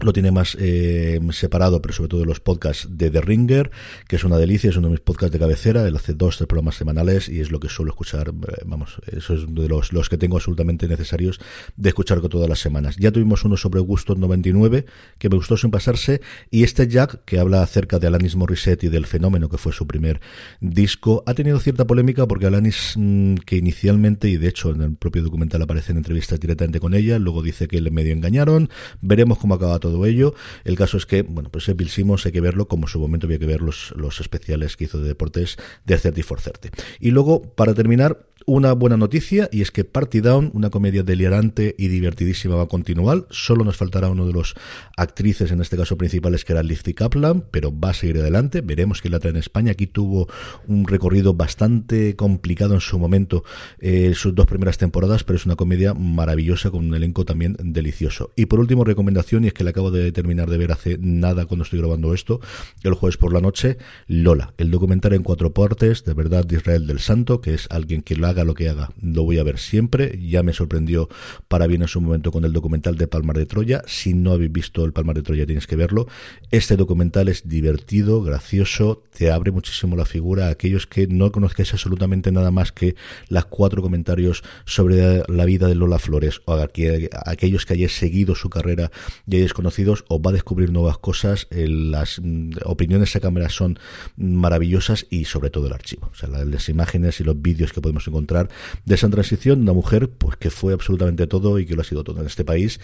lo 0.00 0.12
tiene 0.12 0.30
más 0.30 0.56
eh, 0.60 1.20
separado, 1.30 1.80
pero 1.80 1.94
sobre 1.94 2.08
todo 2.08 2.24
los 2.24 2.40
podcasts 2.40 2.88
de 2.90 3.10
The 3.10 3.20
Ringer, 3.20 3.70
que 4.08 4.16
es 4.16 4.24
una 4.24 4.36
delicia, 4.36 4.70
es 4.70 4.76
uno 4.76 4.88
de 4.88 4.92
mis 4.92 5.00
podcasts 5.00 5.32
de 5.32 5.38
cabecera, 5.38 5.86
él 5.86 5.96
hace 5.96 6.12
dos, 6.12 6.36
tres 6.36 6.46
programas 6.46 6.76
semanales 6.76 7.28
y 7.28 7.40
es 7.40 7.50
lo 7.50 7.60
que 7.60 7.68
suelo 7.68 7.92
escuchar, 7.92 8.28
eh, 8.28 8.62
vamos, 8.66 9.00
eso 9.06 9.34
es 9.34 9.46
de 9.46 9.68
los, 9.68 9.92
los 9.92 10.08
que 10.08 10.18
tengo 10.18 10.36
absolutamente 10.36 10.88
necesarios 10.88 11.40
de 11.76 11.88
escuchar 11.88 12.20
todas 12.28 12.48
las 12.48 12.60
semanas. 12.60 12.96
Ya 12.96 13.12
tuvimos 13.12 13.44
uno 13.44 13.56
sobre 13.56 13.80
Gustos 13.80 14.18
99, 14.18 14.86
que 15.18 15.28
me 15.28 15.36
gustó 15.36 15.56
sin 15.56 15.70
pasarse, 15.70 16.20
y 16.50 16.62
este 16.62 16.88
Jack, 16.88 17.24
que 17.24 17.38
habla 17.38 17.62
acerca 17.62 17.98
de 17.98 18.06
Alanis 18.06 18.36
Morissette 18.36 18.84
y 18.84 18.88
del 18.88 19.06
fenómeno 19.06 19.48
que 19.48 19.58
fue 19.58 19.72
su 19.72 19.86
primer 19.86 20.20
disco, 20.60 21.22
ha 21.26 21.34
tenido 21.34 21.58
cierta 21.60 21.86
polémica 21.86 22.26
porque 22.26 22.46
Alanis, 22.46 22.94
mm, 22.96 23.36
que 23.46 23.56
inicialmente, 23.56 24.28
y 24.28 24.36
de 24.36 24.48
hecho 24.48 24.70
en 24.70 24.82
el 24.82 24.96
propio 24.96 25.22
documental 25.22 25.62
aparecen 25.62 25.96
entrevistas 25.96 26.40
directamente 26.40 26.80
con 26.80 26.94
ella, 26.94 27.18
luego 27.18 27.42
dice 27.42 27.68
que 27.68 27.80
le 27.80 27.90
medio 27.90 28.12
engañaron, 28.12 28.68
veremos 29.00 29.38
cómo 29.38 29.54
acaba 29.54 29.78
todo 29.78 29.85
ello. 30.06 30.34
El 30.64 30.76
caso 30.76 30.96
es 30.96 31.06
que, 31.06 31.22
bueno, 31.22 31.50
pues 31.50 31.74
Bill 31.76 31.88
Simmons 31.88 32.26
hay 32.26 32.32
que 32.32 32.40
verlo 32.40 32.68
como 32.68 32.86
en 32.86 32.88
su 32.88 32.98
momento 32.98 33.26
había 33.26 33.38
que 33.38 33.46
ver 33.46 33.62
los, 33.62 33.92
los 33.96 34.20
especiales 34.20 34.76
que 34.76 34.84
hizo 34.84 34.98
de 34.98 35.08
deportes 35.08 35.56
de 35.84 35.96
30 35.98 36.22
for 36.22 36.40
30. 36.40 36.70
Y 37.00 37.10
luego, 37.10 37.42
para 37.42 37.74
terminar, 37.74 38.26
una 38.46 38.72
buena 38.74 38.96
noticia 38.96 39.48
y 39.50 39.60
es 39.60 39.72
que 39.72 39.84
Party 39.84 40.20
Down, 40.20 40.52
una 40.54 40.70
comedia 40.70 41.02
delirante 41.02 41.74
y 41.76 41.88
divertidísima, 41.88 42.54
va 42.54 42.62
a 42.62 42.68
continuar. 42.68 43.26
Solo 43.28 43.64
nos 43.64 43.76
faltará 43.76 44.08
uno 44.08 44.24
de 44.24 44.32
los 44.32 44.54
actrices, 44.96 45.50
en 45.50 45.60
este 45.60 45.76
caso 45.76 45.98
principales, 45.98 46.44
que 46.44 46.52
era 46.52 46.62
Lizzie 46.62 46.94
Kaplan, 46.94 47.44
pero 47.50 47.76
va 47.76 47.90
a 47.90 47.94
seguir 47.94 48.18
adelante. 48.18 48.60
Veremos 48.60 49.02
que 49.02 49.10
la 49.10 49.18
trae 49.18 49.32
en 49.32 49.38
España. 49.38 49.72
Aquí 49.72 49.88
tuvo 49.88 50.28
un 50.68 50.86
recorrido 50.86 51.34
bastante 51.34 52.14
complicado 52.14 52.74
en 52.74 52.80
su 52.80 53.00
momento, 53.00 53.42
eh, 53.80 54.12
sus 54.14 54.32
dos 54.32 54.46
primeras 54.46 54.78
temporadas, 54.78 55.24
pero 55.24 55.36
es 55.36 55.44
una 55.44 55.56
comedia 55.56 55.92
maravillosa 55.94 56.70
con 56.70 56.86
un 56.86 56.94
elenco 56.94 57.24
también 57.24 57.56
delicioso. 57.60 58.30
Y 58.36 58.46
por 58.46 58.60
último, 58.60 58.84
recomendación, 58.84 59.44
y 59.44 59.48
es 59.48 59.54
que 59.54 59.64
la 59.64 59.70
acabo 59.70 59.90
de 59.90 60.12
terminar 60.12 60.48
de 60.48 60.58
ver 60.58 60.70
hace 60.70 60.98
nada 61.00 61.46
cuando 61.46 61.64
estoy 61.64 61.80
grabando 61.80 62.14
esto, 62.14 62.40
el 62.84 62.94
jueves 62.94 63.16
por 63.16 63.32
la 63.32 63.40
noche, 63.40 63.76
Lola, 64.06 64.54
el 64.56 64.70
documental 64.70 65.14
en 65.14 65.24
cuatro 65.24 65.52
partes, 65.52 66.04
de 66.04 66.14
verdad, 66.14 66.44
de 66.44 66.56
Israel 66.56 66.86
del 66.86 67.00
Santo, 67.00 67.40
que 67.40 67.52
es 67.52 67.66
alguien 67.70 68.02
que 68.02 68.14
lo 68.14 68.35
lo 68.44 68.54
que 68.54 68.68
haga, 68.68 68.90
lo 69.00 69.24
voy 69.24 69.38
a 69.38 69.42
ver 69.42 69.58
siempre. 69.58 70.18
Ya 70.20 70.42
me 70.42 70.52
sorprendió 70.52 71.08
para 71.48 71.66
bien 71.66 71.82
en 71.82 71.88
su 71.88 72.00
momento 72.00 72.32
con 72.32 72.44
el 72.44 72.52
documental 72.52 72.96
de 72.96 73.08
Palmar 73.08 73.36
de 73.36 73.46
Troya. 73.46 73.82
Si 73.86 74.14
no 74.14 74.32
habéis 74.32 74.52
visto 74.52 74.84
el 74.84 74.92
Palmar 74.92 75.16
de 75.16 75.22
Troya, 75.22 75.46
tienes 75.46 75.66
que 75.66 75.76
verlo. 75.76 76.06
Este 76.50 76.76
documental 76.76 77.28
es 77.28 77.48
divertido, 77.48 78.22
gracioso, 78.22 79.02
te 79.16 79.30
abre 79.30 79.50
muchísimo 79.50 79.96
la 79.96 80.04
figura 80.04 80.46
a 80.46 80.50
aquellos 80.50 80.86
que 80.86 81.06
no 81.06 81.32
conozcáis 81.32 81.72
absolutamente 81.72 82.32
nada 82.32 82.50
más 82.50 82.72
que 82.72 82.96
las 83.28 83.46
cuatro 83.46 83.82
comentarios 83.82 84.42
sobre 84.64 85.22
la 85.28 85.44
vida 85.44 85.68
de 85.68 85.74
Lola 85.74 85.98
Flores 85.98 86.40
o 86.44 86.54
aquellos 86.54 87.66
que 87.66 87.74
hayáis 87.74 87.96
seguido 87.96 88.34
su 88.34 88.50
carrera 88.50 88.90
y 89.26 89.36
hayáis 89.36 89.54
conocidos, 89.54 90.04
os 90.08 90.20
va 90.20 90.30
a 90.30 90.34
descubrir 90.34 90.72
nuevas 90.72 90.98
cosas. 90.98 91.46
Las 91.50 92.20
mm, 92.22 92.52
opiniones 92.64 93.14
a 93.16 93.20
cámara 93.20 93.48
son 93.48 93.78
maravillosas 94.16 95.06
y 95.10 95.24
sobre 95.24 95.50
todo 95.50 95.66
el 95.66 95.72
archivo. 95.72 96.10
O 96.12 96.14
sea, 96.14 96.28
las 96.28 96.68
imágenes 96.68 97.20
y 97.20 97.24
los 97.24 97.40
vídeos 97.40 97.72
que 97.72 97.80
podemos 97.80 98.06
encontrar 98.06 98.25
de 98.26 98.94
esa 98.94 99.08
transición, 99.08 99.62
una 99.62 99.72
mujer 99.72 100.10
pues 100.10 100.36
que 100.36 100.50
fue 100.50 100.72
absolutamente 100.72 101.26
todo 101.26 101.58
y 101.58 101.66
que 101.66 101.74
lo 101.74 101.82
ha 101.82 101.84
sido 101.84 102.04
todo 102.04 102.20
en 102.20 102.26
este 102.26 102.44
país, 102.44 102.80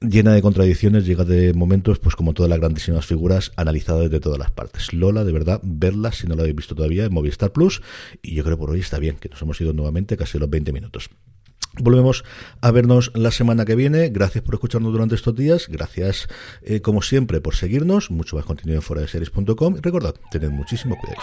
llena 0.00 0.32
de 0.32 0.42
contradicciones, 0.42 1.06
llega 1.06 1.24
de 1.24 1.52
momentos 1.54 1.98
pues 1.98 2.16
como 2.16 2.34
todas 2.34 2.50
las 2.50 2.58
grandísimas 2.58 3.06
figuras 3.06 3.52
analizadas 3.56 4.04
desde 4.04 4.20
todas 4.20 4.38
las 4.38 4.50
partes. 4.50 4.92
Lola, 4.92 5.24
de 5.24 5.32
verdad, 5.32 5.60
verla 5.62 6.12
si 6.12 6.26
no 6.26 6.34
la 6.34 6.42
habéis 6.42 6.56
visto 6.56 6.74
todavía 6.74 7.04
en 7.04 7.12
Movistar 7.12 7.52
Plus 7.52 7.82
y 8.22 8.34
yo 8.34 8.44
creo 8.44 8.58
por 8.58 8.70
hoy 8.70 8.80
está 8.80 8.98
bien, 8.98 9.16
que 9.16 9.28
nos 9.28 9.40
hemos 9.42 9.60
ido 9.60 9.72
nuevamente 9.72 10.16
casi 10.16 10.38
los 10.38 10.50
20 10.50 10.72
minutos. 10.72 11.10
Volvemos 11.80 12.24
a 12.60 12.70
vernos 12.70 13.12
la 13.14 13.30
semana 13.30 13.64
que 13.64 13.74
viene. 13.74 14.08
Gracias 14.08 14.42
por 14.42 14.54
escucharnos 14.54 14.92
durante 14.92 15.14
estos 15.14 15.34
días. 15.34 15.68
Gracias, 15.68 16.28
eh, 16.62 16.80
como 16.80 17.02
siempre, 17.02 17.40
por 17.40 17.54
seguirnos. 17.54 18.10
Mucho 18.10 18.36
más 18.36 18.44
contenido 18.44 18.76
en 18.78 18.82
fuera. 18.82 19.02
Y 19.02 19.80
recordad, 19.80 20.14
tened 20.30 20.50
muchísimo 20.50 20.96
cuidado. 20.98 21.20